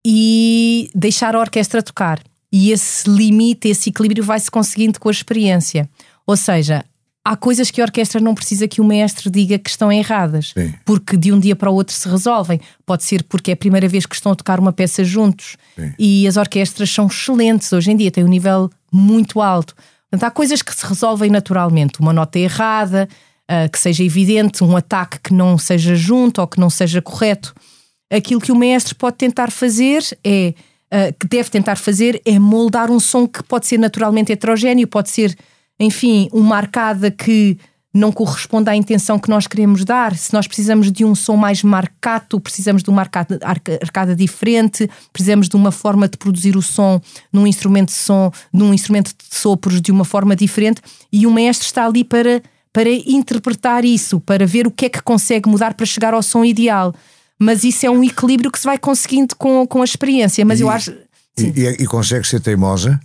e 0.06 0.88
deixar 0.94 1.34
a 1.34 1.40
orquestra 1.40 1.82
tocar. 1.82 2.22
E 2.50 2.70
esse 2.70 3.08
limite, 3.08 3.68
esse 3.68 3.90
equilíbrio 3.90 4.22
vai-se 4.22 4.50
conseguindo 4.50 5.00
com 5.00 5.08
a 5.08 5.12
experiência. 5.12 5.88
Ou 6.26 6.36
seja, 6.36 6.84
há 7.24 7.36
coisas 7.36 7.70
que 7.70 7.80
a 7.80 7.84
orquestra 7.84 8.20
não 8.20 8.34
precisa 8.34 8.68
que 8.68 8.80
o 8.80 8.84
mestre 8.84 9.30
diga 9.30 9.58
que 9.58 9.70
estão 9.70 9.90
erradas, 9.90 10.52
Sim. 10.56 10.74
porque 10.84 11.16
de 11.16 11.32
um 11.32 11.40
dia 11.40 11.56
para 11.56 11.70
o 11.70 11.74
outro 11.74 11.94
se 11.94 12.08
resolvem. 12.08 12.60
Pode 12.84 13.04
ser 13.04 13.22
porque 13.24 13.50
é 13.50 13.54
a 13.54 13.56
primeira 13.56 13.88
vez 13.88 14.06
que 14.06 14.14
estão 14.14 14.32
a 14.32 14.36
tocar 14.36 14.60
uma 14.60 14.72
peça 14.72 15.02
juntos. 15.02 15.56
Sim. 15.74 15.94
E 15.98 16.26
as 16.28 16.36
orquestras 16.36 16.90
são 16.90 17.06
excelentes 17.06 17.72
hoje 17.72 17.90
em 17.90 17.96
dia, 17.96 18.10
têm 18.10 18.24
um 18.24 18.28
nível 18.28 18.70
muito 18.92 19.40
alto. 19.40 19.74
Portanto, 20.10 20.28
há 20.28 20.30
coisas 20.30 20.60
que 20.62 20.74
se 20.74 20.86
resolvem 20.86 21.30
naturalmente. 21.30 22.00
Uma 22.00 22.12
nota 22.12 22.38
errada, 22.38 23.08
uh, 23.52 23.70
que 23.70 23.78
seja 23.78 24.02
evidente, 24.02 24.64
um 24.64 24.76
ataque 24.76 25.20
que 25.20 25.34
não 25.34 25.58
seja 25.58 25.94
junto 25.94 26.40
ou 26.40 26.46
que 26.46 26.58
não 26.58 26.70
seja 26.70 27.02
correto. 27.02 27.54
Aquilo 28.10 28.40
que 28.40 28.52
o 28.52 28.56
mestre 28.56 28.94
pode 28.94 29.16
tentar 29.16 29.50
fazer 29.50 30.02
é. 30.24 30.54
Uh, 30.94 31.10
que 31.18 31.26
deve 31.26 31.48
tentar 31.48 31.76
fazer 31.76 32.20
é 32.22 32.38
moldar 32.38 32.90
um 32.90 33.00
som 33.00 33.26
que 33.26 33.42
pode 33.42 33.66
ser 33.66 33.78
naturalmente 33.78 34.30
heterogéneo, 34.30 34.86
pode 34.86 35.08
ser, 35.08 35.34
enfim, 35.80 36.28
uma 36.30 36.54
arcada 36.54 37.10
que 37.10 37.56
não 37.94 38.10
corresponde 38.10 38.70
à 38.70 38.76
intenção 38.76 39.18
que 39.18 39.28
nós 39.28 39.46
queremos 39.46 39.84
dar. 39.84 40.16
Se 40.16 40.32
nós 40.32 40.46
precisamos 40.46 40.90
de 40.90 41.04
um 41.04 41.14
som 41.14 41.36
mais 41.36 41.62
marcado, 41.62 42.40
precisamos 42.40 42.82
de 42.82 42.88
uma 42.88 43.02
arcada, 43.02 43.38
arcada 43.42 44.16
diferente, 44.16 44.88
precisamos 45.12 45.48
de 45.48 45.56
uma 45.56 45.70
forma 45.70 46.08
de 46.08 46.16
produzir 46.16 46.56
o 46.56 46.62
som 46.62 47.00
num 47.32 47.46
instrumento 47.46 47.88
de 47.88 47.94
som, 47.94 48.30
num 48.52 48.72
instrumento 48.72 49.08
de 49.08 49.34
sopros 49.34 49.80
de 49.80 49.92
uma 49.92 50.04
forma 50.04 50.34
diferente, 50.34 50.80
e 51.12 51.26
o 51.26 51.30
mestre 51.30 51.66
está 51.66 51.84
ali 51.84 52.02
para, 52.02 52.42
para 52.72 52.88
interpretar 52.88 53.84
isso, 53.84 54.20
para 54.20 54.46
ver 54.46 54.66
o 54.66 54.70
que 54.70 54.86
é 54.86 54.88
que 54.88 55.02
consegue 55.02 55.48
mudar 55.48 55.74
para 55.74 55.86
chegar 55.86 56.14
ao 56.14 56.22
som 56.22 56.44
ideal 56.44 56.94
mas 57.42 57.64
isso 57.64 57.84
é 57.84 57.90
um 57.90 58.04
equilíbrio 58.04 58.52
que 58.52 58.58
se 58.58 58.64
vai 58.64 58.78
conseguindo 58.78 59.34
com, 59.34 59.66
com 59.66 59.82
a 59.82 59.84
experiência. 59.84 60.44
Mas 60.44 60.60
e, 60.60 60.62
eu 60.62 60.70
acho. 60.70 60.92
E, 61.36 61.42
e, 61.42 61.68
e, 61.82 61.86
consegue 61.86 62.26
ser 62.26 62.40
teimosa? 62.40 63.00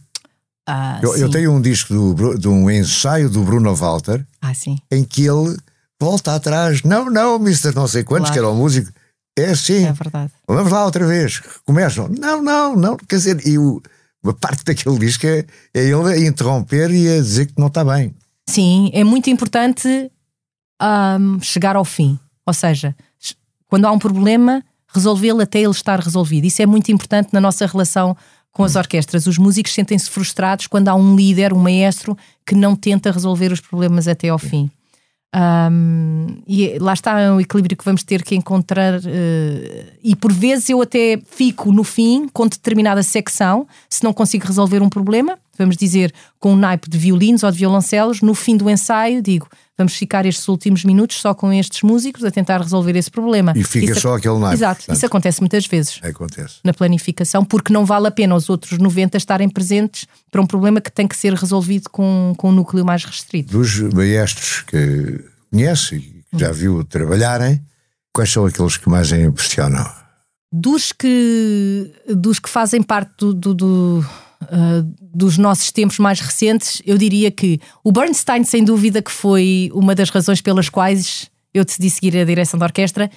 Ah, 0.67 0.99
eu, 1.01 1.15
eu, 1.17 1.29
tenho 1.29 1.51
um 1.51 1.61
disco 1.61 1.93
do, 2.13 2.37
de 2.37 2.47
um 2.47 2.69
ensaio 2.69 3.29
do 3.29 3.41
Bruno 3.41 3.73
Walter 3.73 4.23
ah, 4.41 4.51
em 4.91 5.03
que 5.03 5.25
ele 5.25 5.57
volta 5.99 6.35
atrás. 6.35 6.83
Não, 6.83 7.09
não, 7.09 7.37
Mr. 7.37 7.73
Não 7.73 7.87
sei 7.87 8.03
quantos, 8.03 8.29
claro. 8.29 8.33
que 8.33 8.39
era 8.39 8.49
o 8.49 8.55
músico. 8.55 8.91
É 9.37 9.45
assim. 9.45 9.85
É 9.85 9.93
verdade. 9.93 10.31
Vamos 10.47 10.71
lá 10.71 10.85
outra 10.85 11.07
vez. 11.07 11.41
Começam. 11.65 12.09
Não, 12.09 12.41
não, 12.41 12.75
não. 12.75 12.97
Quer 12.97 13.15
dizer, 13.15 13.47
e 13.47 13.57
o, 13.57 13.81
uma 14.21 14.33
parte 14.33 14.63
daquele 14.63 14.99
disco 14.99 15.25
é, 15.25 15.45
é 15.73 15.83
ele 15.83 16.13
a 16.13 16.17
interromper 16.17 16.91
e 16.91 17.07
a 17.09 17.21
dizer 17.21 17.47
que 17.47 17.53
não 17.57 17.67
está 17.67 17.83
bem. 17.83 18.13
Sim, 18.49 18.89
é 18.93 19.03
muito 19.03 19.29
importante 19.29 20.11
um, 20.81 21.39
chegar 21.41 21.75
ao 21.75 21.85
fim. 21.85 22.17
Ou 22.45 22.53
seja, 22.53 22.95
quando 23.67 23.85
há 23.85 23.91
um 23.91 23.99
problema, 23.99 24.63
resolvê-lo 24.93 25.41
até 25.41 25.59
ele 25.59 25.71
estar 25.71 25.99
resolvido. 25.99 26.45
Isso 26.45 26.61
é 26.61 26.65
muito 26.65 26.91
importante 26.91 27.29
na 27.33 27.41
nossa 27.41 27.65
relação 27.65 28.15
com 28.51 28.63
as 28.63 28.75
orquestras. 28.75 29.27
Os 29.27 29.37
músicos 29.37 29.73
sentem-se 29.73 30.09
frustrados 30.09 30.67
quando 30.67 30.87
há 30.87 30.95
um 30.95 31.15
líder, 31.15 31.53
um 31.53 31.59
maestro, 31.59 32.17
que 32.45 32.55
não 32.55 32.75
tenta 32.75 33.11
resolver 33.11 33.51
os 33.51 33.59
problemas 33.59 34.07
até 34.07 34.29
ao 34.29 34.39
fim. 34.39 34.71
Um, 35.35 36.41
e 36.47 36.79
lá 36.79 36.93
está 36.93 37.35
o 37.35 37.41
equilíbrio 37.41 37.77
que 37.77 37.83
vamos 37.83 38.03
ter 38.03 38.23
que 38.23 38.33
encontrar. 38.33 38.95
Uh, 38.99 39.91
e 40.01 40.15
por 40.15 40.31
vezes 40.31 40.69
eu 40.69 40.81
até 40.81 41.19
fico 41.29 41.71
no 41.71 41.83
fim 41.83 42.27
com 42.29 42.47
determinada 42.47 43.03
secção, 43.03 43.67
se 43.89 44.03
não 44.03 44.13
consigo 44.13 44.47
resolver 44.47 44.81
um 44.81 44.89
problema, 44.89 45.37
vamos 45.57 45.77
dizer, 45.77 46.13
com 46.39 46.53
um 46.53 46.55
naipe 46.55 46.89
de 46.89 46.97
violinos 46.97 47.43
ou 47.43 47.51
de 47.51 47.57
violoncelos, 47.57 48.21
no 48.21 48.33
fim 48.33 48.55
do 48.55 48.69
ensaio 48.69 49.21
digo 49.21 49.47
vamos 49.77 49.93
ficar 49.93 50.25
estes 50.25 50.47
últimos 50.47 50.83
minutos 50.83 51.17
só 51.17 51.33
com 51.33 51.53
estes 51.53 51.83
músicos 51.83 52.25
a 52.25 52.31
tentar 52.31 52.59
resolver 52.61 52.97
esse 52.97 53.11
problema. 53.11 53.53
E 53.55 53.63
fica 53.63 53.91
isso, 53.91 54.01
só 54.01 54.15
aquele 54.15 54.39
naipe. 54.39 54.55
Exato, 54.55 54.77
portanto, 54.77 54.95
isso 54.95 55.05
acontece 55.05 55.39
muitas 55.39 55.65
vezes. 55.67 55.99
Acontece. 56.01 56.55
Na 56.63 56.73
planificação, 56.73 57.45
porque 57.45 57.71
não 57.71 57.85
vale 57.85 58.07
a 58.07 58.11
pena 58.11 58.35
os 58.35 58.49
outros 58.49 58.79
90 58.79 59.17
estarem 59.17 59.47
presentes 59.47 60.07
para 60.31 60.41
um 60.41 60.47
problema 60.47 60.81
que 60.81 60.91
tem 60.91 61.07
que 61.07 61.15
ser 61.15 61.33
resolvido 61.33 61.89
com, 61.89 62.33
com 62.35 62.49
um 62.49 62.53
núcleo 62.53 62.83
mais 62.83 63.05
restrito. 63.05 63.51
Dos 63.51 63.79
maestros 63.93 64.61
que 64.61 65.23
conhece 65.51 65.95
e 65.95 65.99
que 65.99 66.39
já 66.39 66.51
viu 66.51 66.83
trabalharem, 66.83 67.61
quais 68.11 68.31
são 68.31 68.45
aqueles 68.45 68.77
que 68.77 68.89
mais 68.89 69.13
a 69.13 69.17
impressionam? 69.17 69.87
Dos 70.51 70.91
que, 70.91 71.91
dos 72.07 72.39
que 72.39 72.49
fazem 72.49 72.81
parte 72.81 73.11
do, 73.19 73.33
do, 73.33 73.53
do 73.53 74.05
uh, 74.43 74.95
dos 75.01 75.37
nossos 75.37 75.71
tempos 75.71 75.99
mais 75.99 76.19
recentes, 76.19 76.81
eu 76.85 76.97
diria 76.97 77.31
que 77.31 77.59
o 77.83 77.91
Bernstein, 77.91 78.43
sem 78.43 78.63
dúvida, 78.63 79.01
que 79.01 79.11
foi 79.11 79.69
uma 79.73 79.95
das 79.95 80.09
razões 80.09 80.41
pelas 80.41 80.69
quais 80.69 81.29
eu 81.53 81.65
decidi 81.65 81.89
seguir 81.89 82.17
a 82.17 82.25
direção 82.25 82.59
da 82.59 82.65
orquestra, 82.65 83.09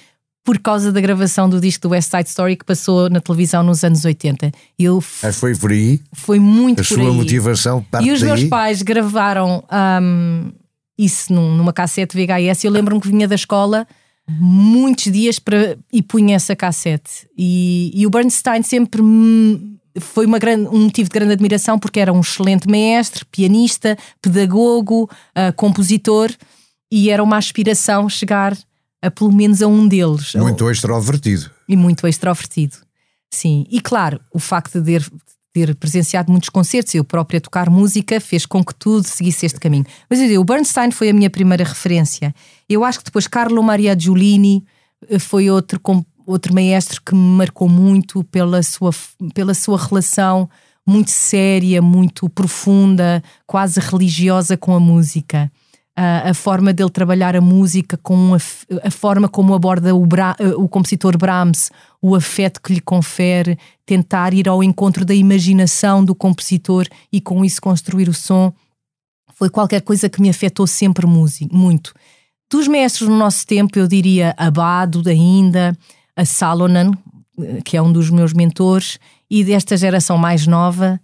por 0.43 0.57
causa 0.59 0.91
da 0.91 0.99
gravação 0.99 1.47
do 1.47 1.59
disco 1.61 1.87
do 1.87 1.91
West 1.91 2.09
Side 2.09 2.29
Story 2.29 2.55
que 2.55 2.65
passou 2.65 3.09
na 3.09 3.21
televisão 3.21 3.61
nos 3.63 3.83
anos 3.83 4.03
80. 4.03 4.51
Eu 4.77 5.03
ah, 5.21 5.31
foi 5.31 5.55
por 5.55 5.71
aí? 5.71 5.99
Foi 6.13 6.39
muito 6.39 6.81
a 6.81 6.83
por 6.83 6.95
sua 6.95 7.09
aí. 7.09 7.15
motivação 7.15 7.83
parte 7.83 8.07
E 8.07 8.11
os 8.11 8.21
daí? 8.21 8.29
meus 8.29 8.43
pais 8.45 8.81
gravaram 8.81 9.63
um, 10.01 10.51
isso 10.97 11.31
numa 11.31 11.71
cassete 11.71 12.17
VHS. 12.17 12.63
Eu 12.63 12.71
lembro-me 12.71 12.99
que 12.99 13.07
vinha 13.07 13.27
da 13.27 13.35
escola 13.35 13.87
muitos 14.27 15.11
dias 15.11 15.37
para, 15.37 15.77
e 15.93 16.01
punha 16.01 16.35
essa 16.35 16.55
cassete. 16.55 17.27
E, 17.37 17.91
e 17.93 18.07
o 18.07 18.09
Bernstein 18.09 18.63
sempre 18.63 19.01
foi 19.99 20.25
uma 20.25 20.39
grande, 20.39 20.67
um 20.69 20.83
motivo 20.85 21.09
de 21.09 21.13
grande 21.13 21.33
admiração 21.33 21.77
porque 21.77 21.99
era 21.99 22.13
um 22.13 22.21
excelente 22.21 22.67
maestro, 22.69 23.25
pianista, 23.25 23.97
pedagogo, 24.21 25.09
uh, 25.37 25.53
compositor 25.55 26.31
e 26.91 27.09
era 27.09 27.23
uma 27.23 27.37
aspiração 27.37 28.07
chegar 28.09 28.57
a 29.01 29.09
pelo 29.09 29.31
menos 29.31 29.61
a 29.61 29.67
um 29.67 29.87
deles. 29.87 30.35
Muito 30.35 30.69
extrovertido. 30.69 31.49
E 31.67 31.75
muito 31.75 32.07
extrovertido, 32.07 32.77
sim. 33.33 33.65
E 33.69 33.81
claro, 33.81 34.19
o 34.31 34.39
facto 34.39 34.79
de 34.79 34.99
ter, 34.99 35.11
ter 35.53 35.75
presenciado 35.75 36.31
muitos 36.31 36.49
concertos, 36.49 36.93
eu 36.93 37.03
própria 37.03 37.41
tocar 37.41 37.69
música, 37.69 38.19
fez 38.19 38.45
com 38.45 38.63
que 38.63 38.75
tudo 38.75 39.07
seguisse 39.07 39.45
este 39.45 39.59
caminho. 39.59 39.85
Mas 40.09 40.19
eu 40.19 40.27
digo, 40.27 40.41
o 40.41 40.45
Bernstein 40.45 40.91
foi 40.91 41.09
a 41.09 41.13
minha 41.13 41.29
primeira 41.29 41.63
referência. 41.63 42.33
Eu 42.69 42.83
acho 42.83 42.99
que 42.99 43.05
depois 43.05 43.27
Carlo 43.27 43.63
Maria 43.63 43.97
Giulini 43.97 44.63
eh, 45.09 45.17
foi 45.17 45.49
outro 45.49 45.79
outro 46.31 46.53
maestro 46.53 47.01
que 47.01 47.13
me 47.13 47.37
marcou 47.37 47.69
muito 47.69 48.23
pela 48.25 48.63
sua, 48.63 48.91
pela 49.33 49.53
sua 49.53 49.77
relação 49.77 50.49
muito 50.87 51.11
séria, 51.11 51.81
muito 51.81 52.27
profunda, 52.29 53.23
quase 53.45 53.79
religiosa 53.79 54.57
com 54.57 54.73
a 54.73 54.79
música. 54.79 55.51
Uh, 55.97 56.29
a 56.29 56.33
forma 56.33 56.71
dele 56.71 56.89
trabalhar 56.89 57.35
a 57.35 57.41
música, 57.41 57.97
com 57.97 58.33
a, 58.33 58.87
a 58.87 58.89
forma 58.89 59.27
como 59.27 59.53
aborda 59.53 59.93
o, 59.93 60.05
Bra 60.05 60.35
o 60.57 60.67
compositor 60.67 61.17
Brahms, 61.17 61.69
o 62.01 62.15
afeto 62.15 62.61
que 62.61 62.73
lhe 62.73 62.79
confere, 62.79 63.57
tentar 63.85 64.33
ir 64.33 64.47
ao 64.47 64.63
encontro 64.63 65.03
da 65.03 65.13
imaginação 65.13 66.03
do 66.03 66.15
compositor 66.15 66.87
e 67.11 67.19
com 67.19 67.43
isso 67.43 67.61
construir 67.61 68.07
o 68.07 68.13
som, 68.13 68.53
foi 69.35 69.49
qualquer 69.49 69.81
coisa 69.81 70.09
que 70.09 70.21
me 70.21 70.29
afetou 70.29 70.65
sempre 70.65 71.05
muito. 71.05 71.93
Dos 72.49 72.67
mestres 72.67 73.09
no 73.09 73.17
nosso 73.17 73.45
tempo, 73.45 73.77
eu 73.77 73.87
diria 73.87 74.33
Abado 74.37 75.01
ainda, 75.07 75.77
a 76.15 76.25
Salonen, 76.25 76.91
que 77.63 77.77
é 77.77 77.81
um 77.81 77.91
dos 77.91 78.09
meus 78.09 78.33
mentores, 78.33 78.99
e 79.29 79.43
desta 79.43 79.77
geração 79.77 80.17
mais 80.17 80.45
nova, 80.45 80.99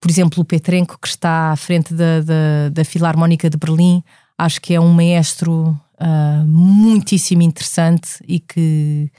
por 0.00 0.10
exemplo, 0.10 0.42
o 0.42 0.44
Petrenko, 0.44 0.98
que 1.00 1.08
está 1.08 1.50
à 1.50 1.56
frente 1.56 1.94
da, 1.94 2.20
da, 2.20 2.68
da 2.70 2.84
Filarmónica 2.84 3.48
de 3.48 3.56
Berlim, 3.56 4.02
acho 4.36 4.60
que 4.60 4.74
é 4.74 4.80
um 4.80 4.92
maestro 4.92 5.78
uh, 5.94 6.46
muitíssimo 6.46 7.42
interessante 7.42 8.22
e 8.28 8.38
que 8.38 9.10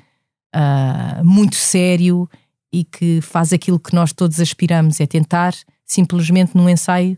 uh, 0.56 1.26
muito 1.26 1.56
sério 1.56 2.30
e 2.72 2.84
que 2.84 3.20
faz 3.22 3.52
aquilo 3.52 3.80
que 3.80 3.96
nós 3.96 4.14
todos 4.14 4.40
aspiramos, 4.40 5.00
é 5.00 5.08
tentar 5.08 5.56
simplesmente 5.86 6.56
num 6.56 6.70
ensaio 6.70 7.18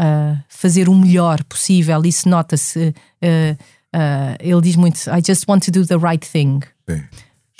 uh, 0.00 0.38
fazer 0.48 0.88
o 0.88 0.94
melhor 0.94 1.42
possível. 1.44 2.02
Isso 2.04 2.28
nota-se. 2.28 2.94
ele 4.40 4.60
diz 4.62 4.76
muito: 4.76 4.96
I 5.10 5.20
just 5.24 5.44
want 5.46 5.64
to 5.64 5.70
do 5.70 5.86
the 5.86 5.96
right 5.96 6.26
thing. 6.26 6.60
Sim. 6.88 7.02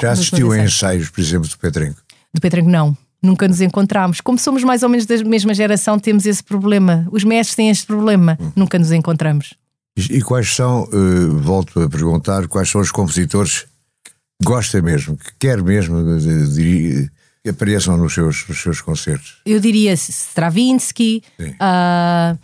Já 0.02 0.12
assistiu 0.12 0.50
a 0.50 0.58
ensaios, 0.58 1.08
por 1.08 1.20
exemplo, 1.20 1.48
do 1.48 1.56
Petrenco? 1.56 2.02
Do 2.34 2.40
Petrenco, 2.40 2.68
não. 2.68 2.96
Nunca 3.22 3.46
nos 3.46 3.60
encontramos. 3.60 4.20
Como 4.20 4.36
somos 4.36 4.64
mais 4.64 4.82
ou 4.82 4.88
menos 4.88 5.06
da 5.06 5.16
mesma 5.22 5.54
geração, 5.54 5.96
temos 5.96 6.26
esse 6.26 6.42
problema. 6.42 7.06
Os 7.12 7.22
mestres 7.22 7.54
têm 7.54 7.70
este 7.70 7.86
problema. 7.86 8.36
Hum. 8.40 8.52
Nunca 8.56 8.78
nos 8.80 8.90
encontramos. 8.90 9.54
E, 9.96 10.16
e 10.16 10.22
quais 10.22 10.52
são, 10.52 10.82
uh, 10.84 11.38
volto 11.38 11.80
a 11.80 11.88
perguntar, 11.88 12.48
quais 12.48 12.68
são 12.68 12.80
os 12.80 12.90
compositores 12.90 13.60
que 14.04 14.12
gosta 14.44 14.82
mesmo, 14.82 15.16
que 15.16 15.30
quer 15.38 15.62
mesmo 15.62 16.18
de, 16.18 16.54
de, 16.54 17.10
que 17.44 17.50
apareçam 17.50 17.96
nos 17.96 18.12
seus, 18.12 18.44
nos 18.48 18.60
seus 18.60 18.80
concertos? 18.80 19.40
Eu 19.46 19.60
diria 19.60 19.92
Stravinsky, 19.92 21.22
uh, 21.40 22.36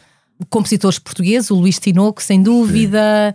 compositores 0.48 1.00
portugueses, 1.00 1.50
o 1.50 1.56
Luís 1.56 1.80
Tinoco, 1.80 2.22
sem 2.22 2.40
dúvida, 2.40 3.34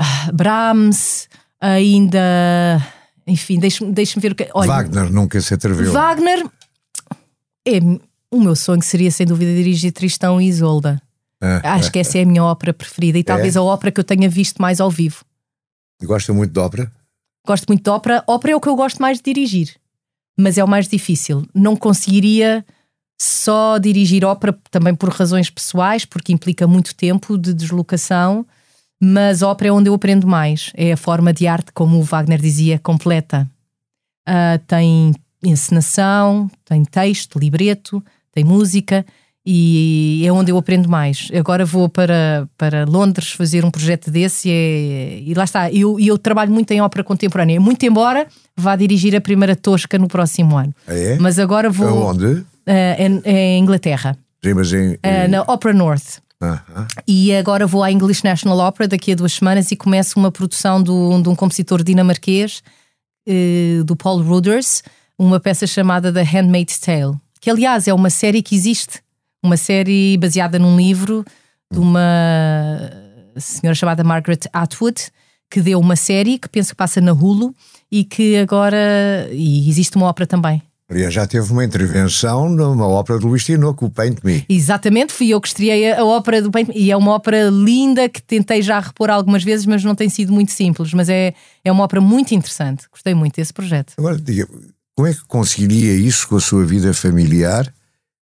uh, 0.00 0.32
Brahms, 0.32 1.28
ainda. 1.60 2.82
Enfim, 3.26 3.58
deixe-me 3.58 3.92
deixe 3.92 4.18
ver 4.18 4.32
o 4.32 4.34
que. 4.34 4.48
Olha, 4.54 4.68
Wagner 4.68 5.12
nunca 5.12 5.40
se 5.40 5.54
atreveu. 5.54 5.92
Wagner. 5.92 6.46
É, 7.66 7.78
o 8.30 8.40
meu 8.40 8.56
sonho 8.56 8.82
seria, 8.82 9.10
sem 9.10 9.26
dúvida, 9.26 9.54
dirigir 9.54 9.92
Tristão 9.92 10.40
e 10.40 10.46
Isolda. 10.46 11.00
Ah, 11.40 11.74
Acho 11.74 11.90
que 11.90 11.98
essa 11.98 12.18
é 12.18 12.22
a 12.22 12.26
minha 12.26 12.44
ópera 12.44 12.72
preferida 12.72 13.18
e 13.18 13.24
talvez 13.24 13.56
é? 13.56 13.58
a 13.58 13.62
ópera 13.62 13.90
que 13.90 13.98
eu 13.98 14.04
tenha 14.04 14.28
visto 14.28 14.62
mais 14.62 14.80
ao 14.80 14.90
vivo. 14.90 15.24
Gosta 16.02 16.32
muito 16.32 16.52
de 16.52 16.60
ópera? 16.60 16.90
Gosto 17.46 17.66
muito 17.66 17.82
de 17.82 17.90
ópera. 17.90 18.22
Ópera 18.26 18.52
é 18.52 18.56
o 18.56 18.60
que 18.60 18.68
eu 18.68 18.76
gosto 18.76 19.00
mais 19.00 19.18
de 19.18 19.24
dirigir, 19.24 19.74
mas 20.38 20.56
é 20.56 20.64
o 20.64 20.68
mais 20.68 20.86
difícil. 20.88 21.44
Não 21.52 21.76
conseguiria 21.76 22.64
só 23.20 23.78
dirigir 23.78 24.24
ópera 24.24 24.56
também 24.70 24.94
por 24.94 25.08
razões 25.10 25.50
pessoais, 25.50 26.04
porque 26.04 26.32
implica 26.32 26.66
muito 26.66 26.94
tempo 26.94 27.36
de 27.36 27.52
deslocação, 27.52 28.46
mas 29.04 29.42
ópera 29.42 29.70
é 29.70 29.72
onde 29.72 29.88
eu 29.88 29.94
aprendo 29.94 30.28
mais. 30.28 30.70
É 30.76 30.92
a 30.92 30.96
forma 30.96 31.32
de 31.32 31.48
arte, 31.48 31.72
como 31.72 31.98
o 31.98 32.02
Wagner 32.02 32.40
dizia, 32.40 32.78
completa. 32.78 33.50
Uh, 34.28 34.58
tem 34.64 35.12
encenação, 35.44 36.48
tem 36.64 36.84
texto, 36.84 37.36
libreto, 37.36 38.00
tem 38.30 38.44
música 38.44 39.04
e 39.44 40.22
é 40.24 40.32
onde 40.32 40.52
eu 40.52 40.56
aprendo 40.56 40.88
mais. 40.88 41.28
Agora 41.34 41.64
vou 41.64 41.88
para, 41.88 42.48
para 42.56 42.84
Londres 42.84 43.32
fazer 43.32 43.64
um 43.64 43.72
projeto 43.72 44.08
desse 44.08 44.48
e, 44.48 44.52
é, 44.52 45.20
e 45.26 45.34
lá 45.34 45.42
está. 45.42 45.68
Eu, 45.72 45.98
eu 45.98 46.16
trabalho 46.16 46.52
muito 46.52 46.70
em 46.70 46.80
ópera 46.80 47.02
contemporânea, 47.02 47.60
muito 47.60 47.84
embora 47.84 48.28
vá 48.56 48.76
dirigir 48.76 49.16
a 49.16 49.20
primeira 49.20 49.56
Tosca 49.56 49.98
no 49.98 50.06
próximo 50.06 50.56
ano. 50.56 50.72
Ah, 50.86 50.94
é? 50.94 51.18
Mas 51.18 51.40
agora 51.40 51.68
vou. 51.68 51.88
Aonde? 51.88 52.24
Uh, 52.24 52.44
em, 52.96 53.22
em, 53.24 53.58
Inglaterra. 53.58 54.16
Sim, 54.44 54.54
mas 54.54 54.72
em, 54.72 54.92
Uh, 54.92 55.28
na 55.28 55.42
Opera 55.42 55.74
North. 55.74 56.20
E 57.06 57.34
agora 57.34 57.66
vou 57.66 57.82
à 57.82 57.90
English 57.90 58.24
National 58.24 58.58
Opera 58.58 58.88
daqui 58.88 59.12
a 59.12 59.14
duas 59.14 59.32
semanas 59.32 59.70
e 59.70 59.76
começo 59.76 60.18
uma 60.18 60.30
produção 60.30 60.82
do, 60.82 61.20
de 61.22 61.28
um 61.28 61.36
compositor 61.36 61.82
dinamarquês, 61.82 62.62
uh, 63.28 63.84
do 63.84 63.96
Paul 63.96 64.22
Ruders, 64.22 64.82
uma 65.18 65.38
peça 65.38 65.66
chamada 65.66 66.12
The 66.12 66.22
Handmaid's 66.22 66.78
Tale, 66.78 67.14
que 67.40 67.50
aliás 67.50 67.86
é 67.86 67.94
uma 67.94 68.10
série 68.10 68.42
que 68.42 68.54
existe 68.54 69.00
uma 69.42 69.56
série 69.56 70.16
baseada 70.18 70.58
num 70.58 70.76
livro 70.76 71.24
de 71.70 71.78
uma 71.78 72.90
senhora 73.36 73.74
chamada 73.74 74.04
Margaret 74.04 74.40
Atwood, 74.52 75.10
que 75.50 75.60
deu 75.60 75.80
uma 75.80 75.96
série 75.96 76.38
que 76.38 76.48
penso 76.48 76.70
que 76.70 76.76
passa 76.76 77.00
na 77.00 77.12
Hulu 77.12 77.54
e 77.90 78.04
que 78.04 78.36
agora. 78.36 79.28
e 79.32 79.68
existe 79.68 79.96
uma 79.96 80.06
ópera 80.06 80.26
também. 80.26 80.62
Aliás, 80.92 81.14
já 81.14 81.26
teve 81.26 81.50
uma 81.50 81.64
intervenção 81.64 82.50
numa 82.50 82.86
ópera 82.86 83.18
do 83.18 83.26
Luís 83.26 83.46
Tinoco, 83.46 83.86
o 83.86 83.90
Paint 83.90 84.18
Me. 84.22 84.44
Exatamente, 84.46 85.10
fui 85.10 85.30
eu 85.30 85.40
que 85.40 85.48
estreiei 85.48 85.90
a 85.90 86.04
ópera 86.04 86.42
do 86.42 86.50
Paint 86.50 86.68
Me. 86.68 86.74
E 86.76 86.90
é 86.90 86.96
uma 86.96 87.12
ópera 87.12 87.48
linda 87.48 88.10
que 88.10 88.20
tentei 88.20 88.60
já 88.60 88.78
repor 88.78 89.08
algumas 89.08 89.42
vezes, 89.42 89.64
mas 89.64 89.82
não 89.82 89.94
tem 89.94 90.10
sido 90.10 90.30
muito 90.30 90.52
simples. 90.52 90.92
Mas 90.92 91.08
é, 91.08 91.32
é 91.64 91.72
uma 91.72 91.84
ópera 91.84 92.02
muito 92.02 92.34
interessante. 92.34 92.86
Gostei 92.90 93.14
muito 93.14 93.36
desse 93.36 93.54
projeto. 93.54 93.94
Agora, 93.96 94.18
diga, 94.18 94.46
como 94.94 95.08
é 95.08 95.14
que 95.14 95.24
conseguiria 95.24 95.94
isso 95.94 96.28
com 96.28 96.36
a 96.36 96.40
sua 96.40 96.66
vida 96.66 96.92
familiar? 96.92 97.72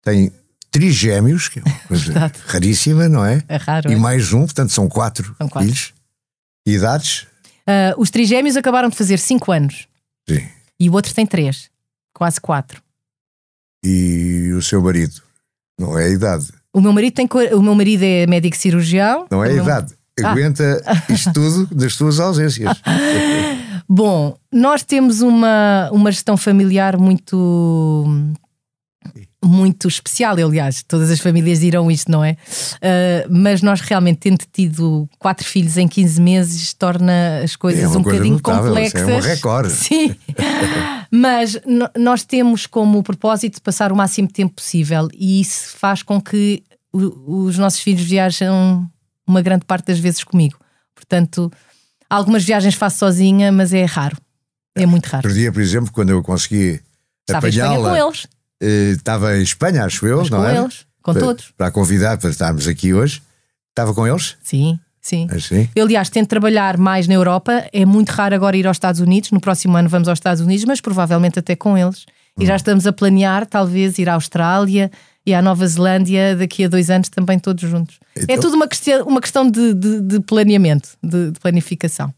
Tem 0.03 0.31
trigêmeos, 0.69 1.47
que 1.49 1.61
é 1.61 1.63
uma 1.65 1.79
coisa 1.87 2.31
raríssima, 2.45 3.09
não 3.09 3.25
é? 3.25 3.43
É 3.49 3.57
raro. 3.57 3.89
E 3.89 3.95
é? 3.95 3.97
mais 3.97 4.33
um, 4.33 4.41
portanto 4.41 4.71
são 4.71 4.87
quatro, 4.87 5.35
são 5.35 5.49
quatro. 5.49 5.67
filhos. 5.67 5.93
Idades? 6.63 7.25
Uh, 7.67 7.97
os 7.97 8.11
trigêmeos 8.11 8.55
acabaram 8.55 8.89
de 8.89 8.95
fazer 8.95 9.17
cinco 9.17 9.51
anos. 9.51 9.87
Sim. 10.29 10.47
E 10.79 10.89
o 10.91 10.93
outro 10.93 11.11
tem 11.11 11.25
três, 11.25 11.70
quase 12.21 12.39
quatro. 12.39 12.83
E 13.83 14.51
o 14.55 14.61
seu 14.61 14.79
marido? 14.79 15.23
Não 15.79 15.97
é 15.97 16.05
a 16.05 16.09
idade? 16.09 16.49
O 16.71 16.79
meu 16.79 16.93
marido, 16.93 17.15
tem, 17.15 17.27
o 17.51 17.61
meu 17.63 17.73
marido 17.73 18.03
é 18.03 18.27
médico 18.27 18.55
cirurgião. 18.55 19.25
Não 19.31 19.43
é 19.43 19.49
a 19.49 19.53
idade. 19.53 19.95
Ah. 20.23 20.29
Aguenta 20.29 20.83
isto 21.09 21.33
tudo 21.33 21.65
das 21.73 21.95
suas 21.95 22.19
ausências. 22.19 22.79
Bom, 23.89 24.37
nós 24.53 24.83
temos 24.83 25.21
uma, 25.21 25.89
uma 25.91 26.11
gestão 26.11 26.37
familiar 26.37 26.95
muito 26.95 28.05
muito 29.43 29.87
especial, 29.87 30.35
aliás, 30.37 30.83
todas 30.83 31.09
as 31.09 31.19
famílias 31.19 31.59
dirão 31.59 31.89
isto, 31.89 32.11
não 32.11 32.23
é? 32.23 32.33
Uh, 32.33 33.27
mas 33.29 33.61
nós 33.61 33.81
realmente, 33.81 34.19
tendo 34.19 34.43
tido 34.51 35.09
quatro 35.17 35.45
filhos 35.45 35.77
em 35.77 35.87
15 35.87 36.21
meses, 36.21 36.73
torna 36.73 37.41
as 37.43 37.55
coisas 37.55 37.83
é 37.83 37.87
um 37.87 38.03
bocadinho 38.03 38.35
notável, 38.35 38.67
complexas. 38.69 39.01
É 39.01 39.15
um 39.15 39.19
recorde. 39.19 39.71
Sim, 39.73 40.15
mas 41.09 41.59
nós 41.97 42.23
temos 42.23 42.67
como 42.67 43.01
propósito 43.01 43.61
passar 43.61 43.91
o 43.91 43.95
máximo 43.95 44.27
de 44.27 44.33
tempo 44.33 44.53
possível 44.53 45.09
e 45.13 45.41
isso 45.41 45.75
faz 45.75 46.03
com 46.03 46.21
que 46.21 46.63
o, 46.93 47.45
os 47.45 47.57
nossos 47.57 47.79
filhos 47.79 48.03
viajem 48.03 48.47
uma 49.25 49.41
grande 49.41 49.65
parte 49.65 49.87
das 49.87 49.97
vezes 49.97 50.23
comigo. 50.23 50.59
Portanto, 50.93 51.51
algumas 52.07 52.43
viagens 52.43 52.75
faço 52.75 52.99
sozinha, 52.99 53.51
mas 53.51 53.73
é 53.73 53.85
raro. 53.85 54.17
É 54.75 54.85
muito 54.85 55.07
raro. 55.07 55.27
Outro 55.27 55.33
dia, 55.33 55.51
por 55.51 55.61
exemplo, 55.61 55.91
quando 55.91 56.11
eu 56.11 56.21
consegui 56.21 56.79
apanhá-la. 57.27 57.89
com 57.89 57.95
eles 57.95 58.27
estava 58.61 59.37
em 59.37 59.41
Espanha, 59.41 59.85
acho 59.85 60.05
eu, 60.05 60.19
Mas 60.19 60.29
não 60.29 60.39
com 60.39 60.45
é? 60.45 60.57
eles, 60.57 60.85
com 61.01 61.13
para, 61.13 61.21
todos. 61.21 61.53
Para 61.57 61.71
convidar 61.71 62.17
para 62.17 62.29
estarmos 62.29 62.67
aqui 62.67 62.93
hoje. 62.93 63.21
Estava 63.69 63.93
com 63.93 64.05
eles? 64.05 64.35
Sim. 64.43 64.79
Sim. 65.01 65.27
Assim? 65.31 65.67
Eu, 65.75 65.85
aliás, 65.85 66.09
tento 66.09 66.29
trabalhar 66.29 66.77
mais 66.77 67.07
na 67.07 67.15
Europa. 67.15 67.67
É 67.73 67.85
muito 67.85 68.09
raro 68.09 68.35
agora 68.35 68.55
ir 68.55 68.67
aos 68.67 68.75
Estados 68.75 69.01
Unidos. 69.01 69.31
No 69.31 69.41
próximo 69.41 69.75
ano 69.75 69.89
vamos 69.89 70.07
aos 70.07 70.19
Estados 70.19 70.41
Unidos, 70.41 70.63
mas 70.65 70.79
provavelmente 70.79 71.39
até 71.39 71.55
com 71.55 71.75
eles. 71.75 72.05
E 72.37 72.43
hum. 72.43 72.45
já 72.45 72.55
estamos 72.55 72.85
a 72.85 72.93
planear, 72.93 73.47
talvez, 73.47 73.97
ir 73.97 74.07
à 74.07 74.13
Austrália 74.13 74.91
e 75.25 75.33
à 75.33 75.41
Nova 75.41 75.65
Zelândia 75.65 76.35
daqui 76.35 76.65
a 76.65 76.67
dois 76.67 76.89
anos 76.89 77.09
também 77.09 77.39
todos 77.39 77.67
juntos. 77.67 77.99
É 78.15 78.23
então, 78.23 78.35
é 78.35 78.39
tudo 78.39 78.55
uma 78.55 78.67
questão, 78.67 79.07
uma 79.07 79.21
questão 79.21 79.49
de, 79.49 79.73
de, 79.73 80.01
de 80.01 80.19
planeamento, 80.19 80.89
de, 81.03 81.31
de 81.31 81.39
planificação. 81.39 82.13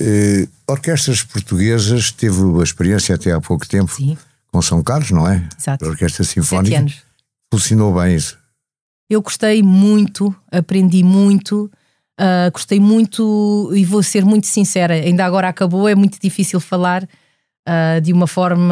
Uh, 0.00 0.48
orquestras 0.68 1.22
portuguesas, 1.22 2.12
teve 2.12 2.38
a 2.60 2.62
experiência 2.62 3.14
até 3.14 3.32
há 3.32 3.40
pouco 3.40 3.66
tempo. 3.66 3.92
Sim 3.92 4.16
com 4.56 4.62
São 4.62 4.82
Carlos, 4.82 5.10
não 5.10 5.28
é? 5.28 5.46
Exato. 5.58 5.84
A 5.84 5.88
Orquestra 5.88 6.24
Sinfónica. 6.24 6.78
anos. 6.78 7.02
Funcionou 7.52 7.92
bem 7.92 8.16
isso. 8.16 8.38
Eu 9.08 9.20
gostei 9.20 9.62
muito, 9.62 10.34
aprendi 10.50 11.02
muito, 11.02 11.70
uh, 12.18 12.50
gostei 12.50 12.80
muito 12.80 13.70
e 13.74 13.84
vou 13.84 14.02
ser 14.02 14.24
muito 14.24 14.46
sincera. 14.46 14.94
Ainda 14.94 15.26
agora 15.26 15.48
acabou, 15.48 15.86
é 15.86 15.94
muito 15.94 16.18
difícil 16.18 16.58
falar 16.58 17.04
uh, 17.04 18.00
de 18.00 18.14
uma 18.14 18.26
forma 18.26 18.64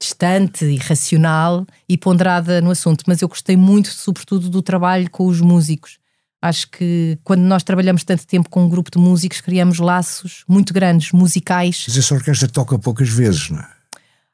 distante 0.00 0.64
e 0.64 0.76
racional 0.76 1.66
e 1.86 1.98
ponderada 1.98 2.62
no 2.62 2.70
assunto, 2.70 3.04
mas 3.06 3.20
eu 3.20 3.28
gostei 3.28 3.56
muito, 3.56 3.90
sobretudo, 3.90 4.48
do 4.48 4.62
trabalho 4.62 5.10
com 5.10 5.26
os 5.26 5.40
músicos. 5.40 5.98
Acho 6.42 6.68
que 6.70 7.18
quando 7.22 7.42
nós 7.42 7.62
trabalhamos 7.62 8.04
tanto 8.04 8.26
tempo 8.26 8.48
com 8.48 8.64
um 8.64 8.68
grupo 8.68 8.90
de 8.90 8.98
músicos, 8.98 9.42
criamos 9.42 9.78
laços 9.78 10.44
muito 10.48 10.72
grandes, 10.72 11.12
musicais. 11.12 11.84
Mas 11.86 11.96
essa 11.96 12.14
orquestra 12.14 12.48
toca 12.48 12.78
poucas 12.78 13.08
vezes, 13.10 13.50
não 13.50 13.60
é? 13.60 13.74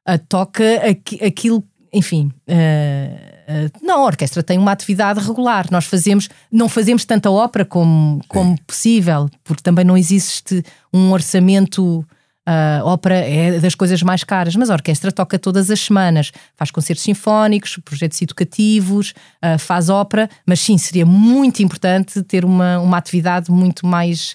Uh, 0.09 0.19
toca 0.29 0.65
aqu 0.77 1.25
aquilo, 1.25 1.65
enfim. 1.93 2.31
Uh, 2.49 3.71
não, 3.83 4.03
a 4.03 4.07
orquestra 4.07 4.43
tem 4.43 4.59
uma 4.59 4.73
atividade 4.73 5.21
regular. 5.21 5.67
Nós 5.71 5.85
fazemos, 5.85 6.29
não 6.51 6.69
fazemos 6.69 7.05
tanta 7.05 7.31
ópera 7.31 7.65
como, 7.65 8.21
como 8.29 8.61
possível, 8.63 9.29
porque 9.43 9.63
também 9.63 9.85
não 9.85 9.97
existe 9.97 10.63
um 10.93 11.11
orçamento. 11.13 12.05
A 12.47 12.83
ópera 12.85 13.17
é 13.17 13.61
das 13.61 13.75
coisas 13.75 14.03
mais 14.03 14.25
caras, 14.25 14.57
mas 14.57 14.71
a 14.71 14.73
orquestra 14.73 15.13
toca 15.13 15.39
todas 15.39 15.71
as 15.71 15.79
semanas, 15.79 16.33
faz 16.57 16.71
concertos 16.71 17.05
sinfónicos, 17.05 17.79
projetos 17.85 18.21
educativos, 18.23 19.15
faz 19.59 19.89
ópera, 19.89 20.29
mas 20.45 20.59
sim, 20.59 20.77
seria 20.77 21.07
muito 21.07 21.63
importante 21.63 22.23
ter 22.23 22.45
uma, 22.45 22.81
uma 22.81 22.97
atividade 22.97 23.53
muito 23.53 23.87
mais 23.87 24.35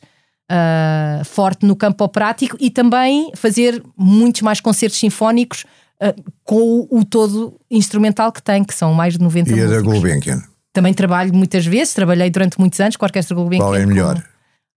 uh, 0.52 1.24
forte 1.26 1.66
no 1.66 1.76
campo 1.76 2.04
operático 2.04 2.58
e 2.60 2.70
também 2.70 3.32
fazer 3.36 3.82
muitos 3.98 4.42
mais 4.42 4.60
concertos 4.60 5.00
sinfónicos 5.00 5.66
uh, 6.02 6.32
com 6.44 6.88
o, 6.90 7.00
o, 7.00 7.06
todo 7.06 7.60
instrumental 7.70 8.32
que 8.32 8.42
tem, 8.42 8.64
que 8.64 8.74
são 8.74 8.94
mais 8.94 9.14
de 9.14 9.22
90 9.22 9.50
e 9.50 9.54
músicos. 9.54 9.72
E 9.72 9.76
a 9.76 9.78
da 9.78 9.86
Gulbenkian? 9.86 10.44
Também 10.74 10.94
trabalho 10.94 11.34
muitas 11.34 11.66
vezes, 11.66 11.94
trabalhei 11.94 12.30
durante 12.30 12.60
muitos 12.60 12.80
anos 12.80 12.96
com 12.96 13.06
a 13.06 13.08
Orquestra 13.08 13.36
Gulbenkian. 13.36 13.66
Qual 13.66 13.76
é 13.76 13.86
melhor? 13.86 14.24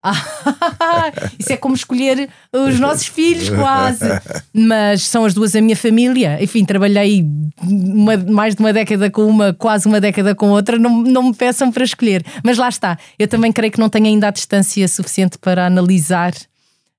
Com 0.03 1.37
isso 1.39 1.53
é 1.53 1.57
como 1.57 1.75
escolher 1.75 2.29
os 2.53 2.79
nossos 2.79 3.07
filhos, 3.07 3.51
quase. 3.51 4.05
Mas 4.53 5.03
são 5.03 5.25
as 5.25 5.35
duas 5.35 5.55
a 5.57 5.61
minha 5.61 5.77
família. 5.77 6.43
Enfim, 6.43 6.65
trabalhei 6.65 7.27
uma, 7.63 8.17
mais 8.17 8.55
de 8.55 8.61
uma 8.61 8.73
década 8.73 9.11
com 9.11 9.27
uma, 9.27 9.53
quase 9.53 9.87
uma 9.87 10.01
década 10.01 10.35
com 10.35 10.51
outra. 10.51 10.79
Não, 10.79 11.03
não 11.03 11.23
me 11.25 11.35
peçam 11.35 11.73
para 11.73 11.85
escolher. 11.85 12.25
Mas 12.45 12.59
lá 12.59 12.69
está. 12.69 12.97
Eu 13.19 13.27
também 13.27 13.53
creio 13.53 13.73
que 13.73 13.81
não 13.81 13.89
tenho 13.89 14.07
ainda 14.07 14.29
a 14.29 14.31
distância 14.31 14.87
suficiente 14.87 15.37
para 15.39 15.67
analisar 15.67 16.33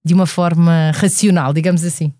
de 0.04 0.14
uma 0.14 0.26
forma 0.26 0.92
racional, 0.96 1.54
digamos 1.54 1.84
assim. 1.84 2.14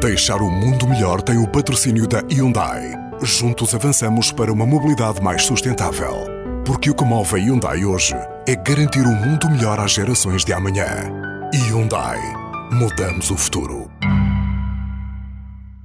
Deixar 0.00 0.40
o 0.40 0.50
mundo 0.50 0.86
melhor 0.86 1.20
tem 1.22 1.38
o 1.38 1.48
patrocínio 1.48 2.06
da 2.06 2.20
Hyundai. 2.30 2.92
Juntos 3.22 3.74
avançamos 3.74 4.30
para 4.30 4.52
uma 4.52 4.64
mobilidade 4.64 5.20
mais 5.20 5.44
sustentável. 5.44 6.37
Porque 6.68 6.90
o 6.90 6.94
que 6.94 7.02
move 7.02 7.34
a 7.34 7.38
Hyundai 7.38 7.82
hoje 7.82 8.14
é 8.46 8.54
garantir 8.54 9.00
um 9.00 9.14
mundo 9.14 9.48
melhor 9.48 9.80
às 9.80 9.92
gerações 9.92 10.44
de 10.44 10.52
amanhã. 10.52 10.86
Hyundai. 11.54 12.18
Mudamos 12.70 13.30
o 13.30 13.38
futuro. 13.38 13.90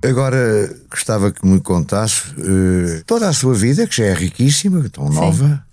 Agora 0.04 0.38
gostava 0.91 1.32
que 1.32 1.48
me 1.48 1.62
contasse 1.62 2.32
uh, 2.32 3.02
toda 3.06 3.30
a 3.30 3.34
sua 3.34 3.54
vida, 3.54 3.88
que 3.88 3.96
já 3.96 4.08
é 4.08 4.13
riquíssima, 4.13 4.89
tão 4.89 5.08
nova. 5.08 5.65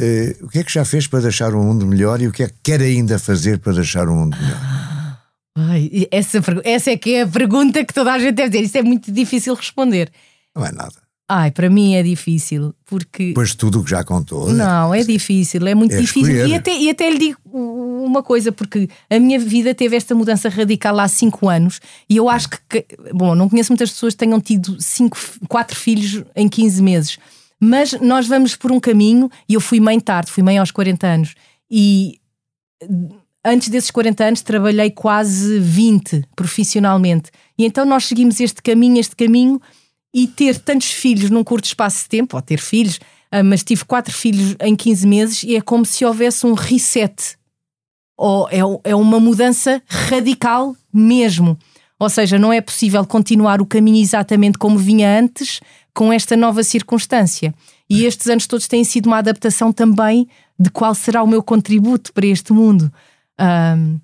Uh, 0.00 0.46
o 0.46 0.48
que 0.48 0.60
é 0.60 0.64
que 0.64 0.72
já 0.72 0.86
fez 0.86 1.06
para 1.06 1.20
deixar 1.20 1.54
o 1.54 1.62
mundo 1.62 1.86
melhor 1.86 2.18
e 2.22 2.26
o 2.26 2.32
que 2.32 2.44
é 2.44 2.48
que 2.48 2.56
quer 2.62 2.80
ainda 2.80 3.18
fazer 3.18 3.58
para 3.58 3.74
deixar 3.74 4.08
o 4.08 4.14
mundo 4.14 4.34
melhor? 4.40 5.18
Ai, 5.58 6.08
essa, 6.10 6.40
essa 6.64 6.90
é 6.90 6.96
que 6.96 7.16
é 7.16 7.22
a 7.24 7.28
pergunta 7.28 7.84
que 7.84 7.92
toda 7.92 8.10
a 8.10 8.18
gente 8.18 8.36
deve 8.36 8.50
ter. 8.50 8.64
Isso 8.64 8.78
é 8.78 8.82
muito 8.82 9.12
difícil 9.12 9.54
responder. 9.54 10.10
Não 10.56 10.64
é 10.64 10.72
nada. 10.72 11.01
Ai, 11.34 11.50
para 11.50 11.70
mim 11.70 11.94
é 11.94 12.02
difícil, 12.02 12.74
porque. 12.84 13.28
Depois 13.28 13.54
tudo 13.54 13.80
o 13.80 13.84
que 13.84 13.90
já 13.90 14.04
contou. 14.04 14.52
Né? 14.52 14.62
Não, 14.62 14.92
é 14.92 15.02
difícil, 15.02 15.66
é 15.66 15.74
muito 15.74 15.94
é 15.94 15.98
difícil. 15.98 16.46
E 16.46 16.54
até, 16.54 16.76
e 16.76 16.90
até 16.90 17.08
lhe 17.08 17.18
digo 17.18 17.38
uma 17.50 18.22
coisa, 18.22 18.52
porque 18.52 18.86
a 19.08 19.18
minha 19.18 19.38
vida 19.38 19.74
teve 19.74 19.96
esta 19.96 20.14
mudança 20.14 20.50
radical 20.50 21.00
há 21.00 21.08
5 21.08 21.48
anos 21.48 21.80
e 22.06 22.18
eu 22.18 22.28
acho 22.28 22.50
que. 22.50 22.84
Bom, 23.14 23.34
não 23.34 23.48
conheço 23.48 23.72
muitas 23.72 23.90
pessoas 23.90 24.12
que 24.12 24.18
tenham 24.18 24.38
tido 24.42 24.76
cinco, 24.78 25.16
quatro 25.48 25.74
filhos 25.74 26.22
em 26.36 26.50
15 26.50 26.82
meses, 26.82 27.18
mas 27.58 27.92
nós 27.98 28.28
vamos 28.28 28.54
por 28.54 28.70
um 28.70 28.78
caminho 28.78 29.30
e 29.48 29.54
eu 29.54 29.60
fui 29.60 29.80
mãe 29.80 29.98
tarde, 29.98 30.30
fui 30.30 30.42
mãe 30.42 30.58
aos 30.58 30.70
40 30.70 31.06
anos. 31.06 31.34
E 31.70 32.18
antes 33.42 33.70
desses 33.70 33.90
40 33.90 34.22
anos 34.22 34.42
trabalhei 34.42 34.90
quase 34.90 35.58
20 35.58 36.24
profissionalmente. 36.36 37.30
E 37.56 37.64
então 37.64 37.86
nós 37.86 38.04
seguimos 38.04 38.38
este 38.38 38.60
caminho, 38.60 39.00
este 39.00 39.16
caminho 39.16 39.58
e 40.14 40.26
ter 40.26 40.58
tantos 40.58 40.90
filhos 40.90 41.30
num 41.30 41.42
curto 41.42 41.64
espaço 41.64 42.02
de 42.02 42.08
tempo, 42.08 42.36
ou 42.36 42.42
ter 42.42 42.58
filhos, 42.58 43.00
ah, 43.30 43.42
mas 43.42 43.62
tive 43.64 43.84
quatro 43.84 44.12
filhos 44.12 44.56
em 44.60 44.76
15 44.76 45.06
meses 45.06 45.42
e 45.42 45.56
é 45.56 45.60
como 45.60 45.86
se 45.86 46.04
houvesse 46.04 46.46
um 46.46 46.52
reset. 46.52 47.36
Ou 48.16 48.48
é, 48.50 48.60
é 48.84 48.94
uma 48.94 49.18
mudança 49.18 49.82
radical 49.88 50.76
mesmo. 50.92 51.58
Ou 51.98 52.10
seja, 52.10 52.38
não 52.38 52.52
é 52.52 52.60
possível 52.60 53.06
continuar 53.06 53.62
o 53.62 53.66
caminho 53.66 54.02
exatamente 54.02 54.58
como 54.58 54.76
vinha 54.76 55.18
antes 55.18 55.60
com 55.94 56.12
esta 56.12 56.36
nova 56.36 56.62
circunstância. 56.62 57.54
E 57.88 58.04
estes 58.04 58.26
anos 58.28 58.46
todos 58.46 58.66
têm 58.66 58.84
sido 58.84 59.06
uma 59.06 59.18
adaptação 59.18 59.72
também 59.72 60.28
de 60.58 60.70
qual 60.70 60.94
será 60.94 61.22
o 61.22 61.26
meu 61.26 61.42
contributo 61.42 62.12
para 62.12 62.26
este 62.26 62.52
mundo. 62.52 62.92
Um, 63.40 63.98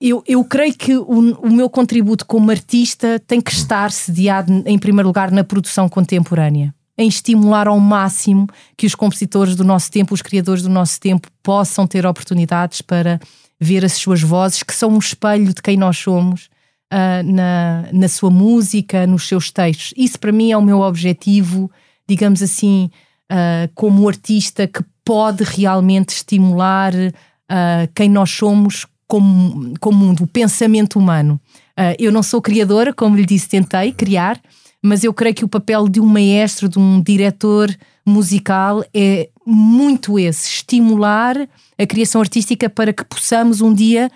eu, 0.00 0.22
eu 0.26 0.44
creio 0.44 0.74
que 0.74 0.94
o, 0.96 1.36
o, 1.40 1.50
meu 1.50 1.70
contributo 1.70 2.26
como 2.26 2.50
artista 2.50 3.18
tem 3.26 3.40
que 3.40 3.50
estar 3.50 3.90
sediado, 3.90 4.62
em 4.66 4.78
primeiro 4.78 5.08
lugar, 5.08 5.30
na 5.30 5.42
produção 5.42 5.88
contemporânea. 5.88 6.74
Em 6.98 7.08
estimular 7.08 7.68
ao 7.68 7.78
máximo 7.78 8.46
que 8.76 8.86
os 8.86 8.94
compositores 8.94 9.54
do 9.56 9.64
nosso 9.64 9.90
tempo, 9.90 10.14
os 10.14 10.22
criadores 10.22 10.62
do 10.62 10.68
nosso 10.68 11.00
tempo, 11.00 11.28
possam 11.42 11.86
ter 11.86 12.06
oportunidades 12.06 12.82
para 12.82 13.18
ver 13.58 13.84
as 13.84 13.92
suas 13.92 14.22
vozes, 14.22 14.62
que 14.62 14.74
são 14.74 14.90
um 14.90 14.98
espelho 14.98 15.52
de 15.52 15.62
quem 15.62 15.76
nós 15.76 15.96
somos, 15.96 16.48
uh, 16.92 17.22
na, 17.24 17.88
na 17.92 18.08
sua 18.08 18.30
música, 18.30 19.06
nos 19.06 19.26
seus 19.26 19.50
textos. 19.50 19.94
Isso, 19.96 20.18
para 20.18 20.32
mim, 20.32 20.52
é 20.52 20.56
o 20.56 20.62
meu 20.62 20.80
objetivo, 20.80 21.70
digamos 22.06 22.42
assim, 22.42 22.90
uh, 23.32 23.70
como 23.74 24.08
artista 24.08 24.66
que 24.66 24.82
pode 25.04 25.42
realmente 25.44 26.10
estimular 26.10 26.92
uh, 26.94 27.92
quem 27.94 28.10
nós 28.10 28.30
somos 28.30 28.86
como, 29.06 29.74
como 29.80 30.12
o 30.12 30.26
pensamento 30.26 30.98
humano. 30.98 31.40
Uh, 31.78 31.94
eu 31.98 32.10
não 32.10 32.22
sou 32.22 32.40
criadora, 32.40 32.92
como 32.92 33.16
lhe 33.16 33.26
disse, 33.26 33.48
tentei 33.48 33.92
criar, 33.92 34.40
mas 34.82 35.04
eu 35.04 35.12
creio 35.12 35.34
que 35.34 35.44
o 35.44 35.48
papel 35.48 35.88
de 35.88 36.00
um 36.00 36.06
maestro, 36.06 36.68
de 36.68 36.78
um 36.78 37.00
diretor 37.00 37.74
musical 38.04 38.84
é 38.94 39.28
muito 39.44 40.18
esse: 40.18 40.48
estimular 40.48 41.36
a 41.78 41.86
criação 41.86 42.20
artística 42.20 42.70
para 42.70 42.92
que 42.92 43.04
possamos 43.04 43.60
um 43.60 43.74
dia 43.74 44.10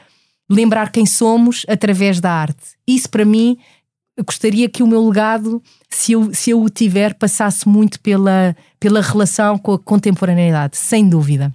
lembrar 0.48 0.90
quem 0.90 1.06
somos 1.06 1.64
através 1.68 2.20
da 2.20 2.32
arte. 2.32 2.76
Isso, 2.86 3.08
para 3.08 3.24
mim, 3.24 3.56
gostaria 4.24 4.68
que 4.68 4.82
o 4.82 4.86
meu 4.86 5.06
legado, 5.06 5.62
se 5.88 6.12
eu, 6.12 6.34
se 6.34 6.50
eu 6.50 6.60
o 6.60 6.68
tiver, 6.68 7.14
passasse 7.14 7.68
muito 7.68 8.00
pela, 8.00 8.56
pela 8.78 9.00
relação 9.00 9.58
com 9.58 9.74
a 9.74 9.78
contemporaneidade, 9.78 10.76
sem 10.76 11.08
dúvida. 11.08 11.54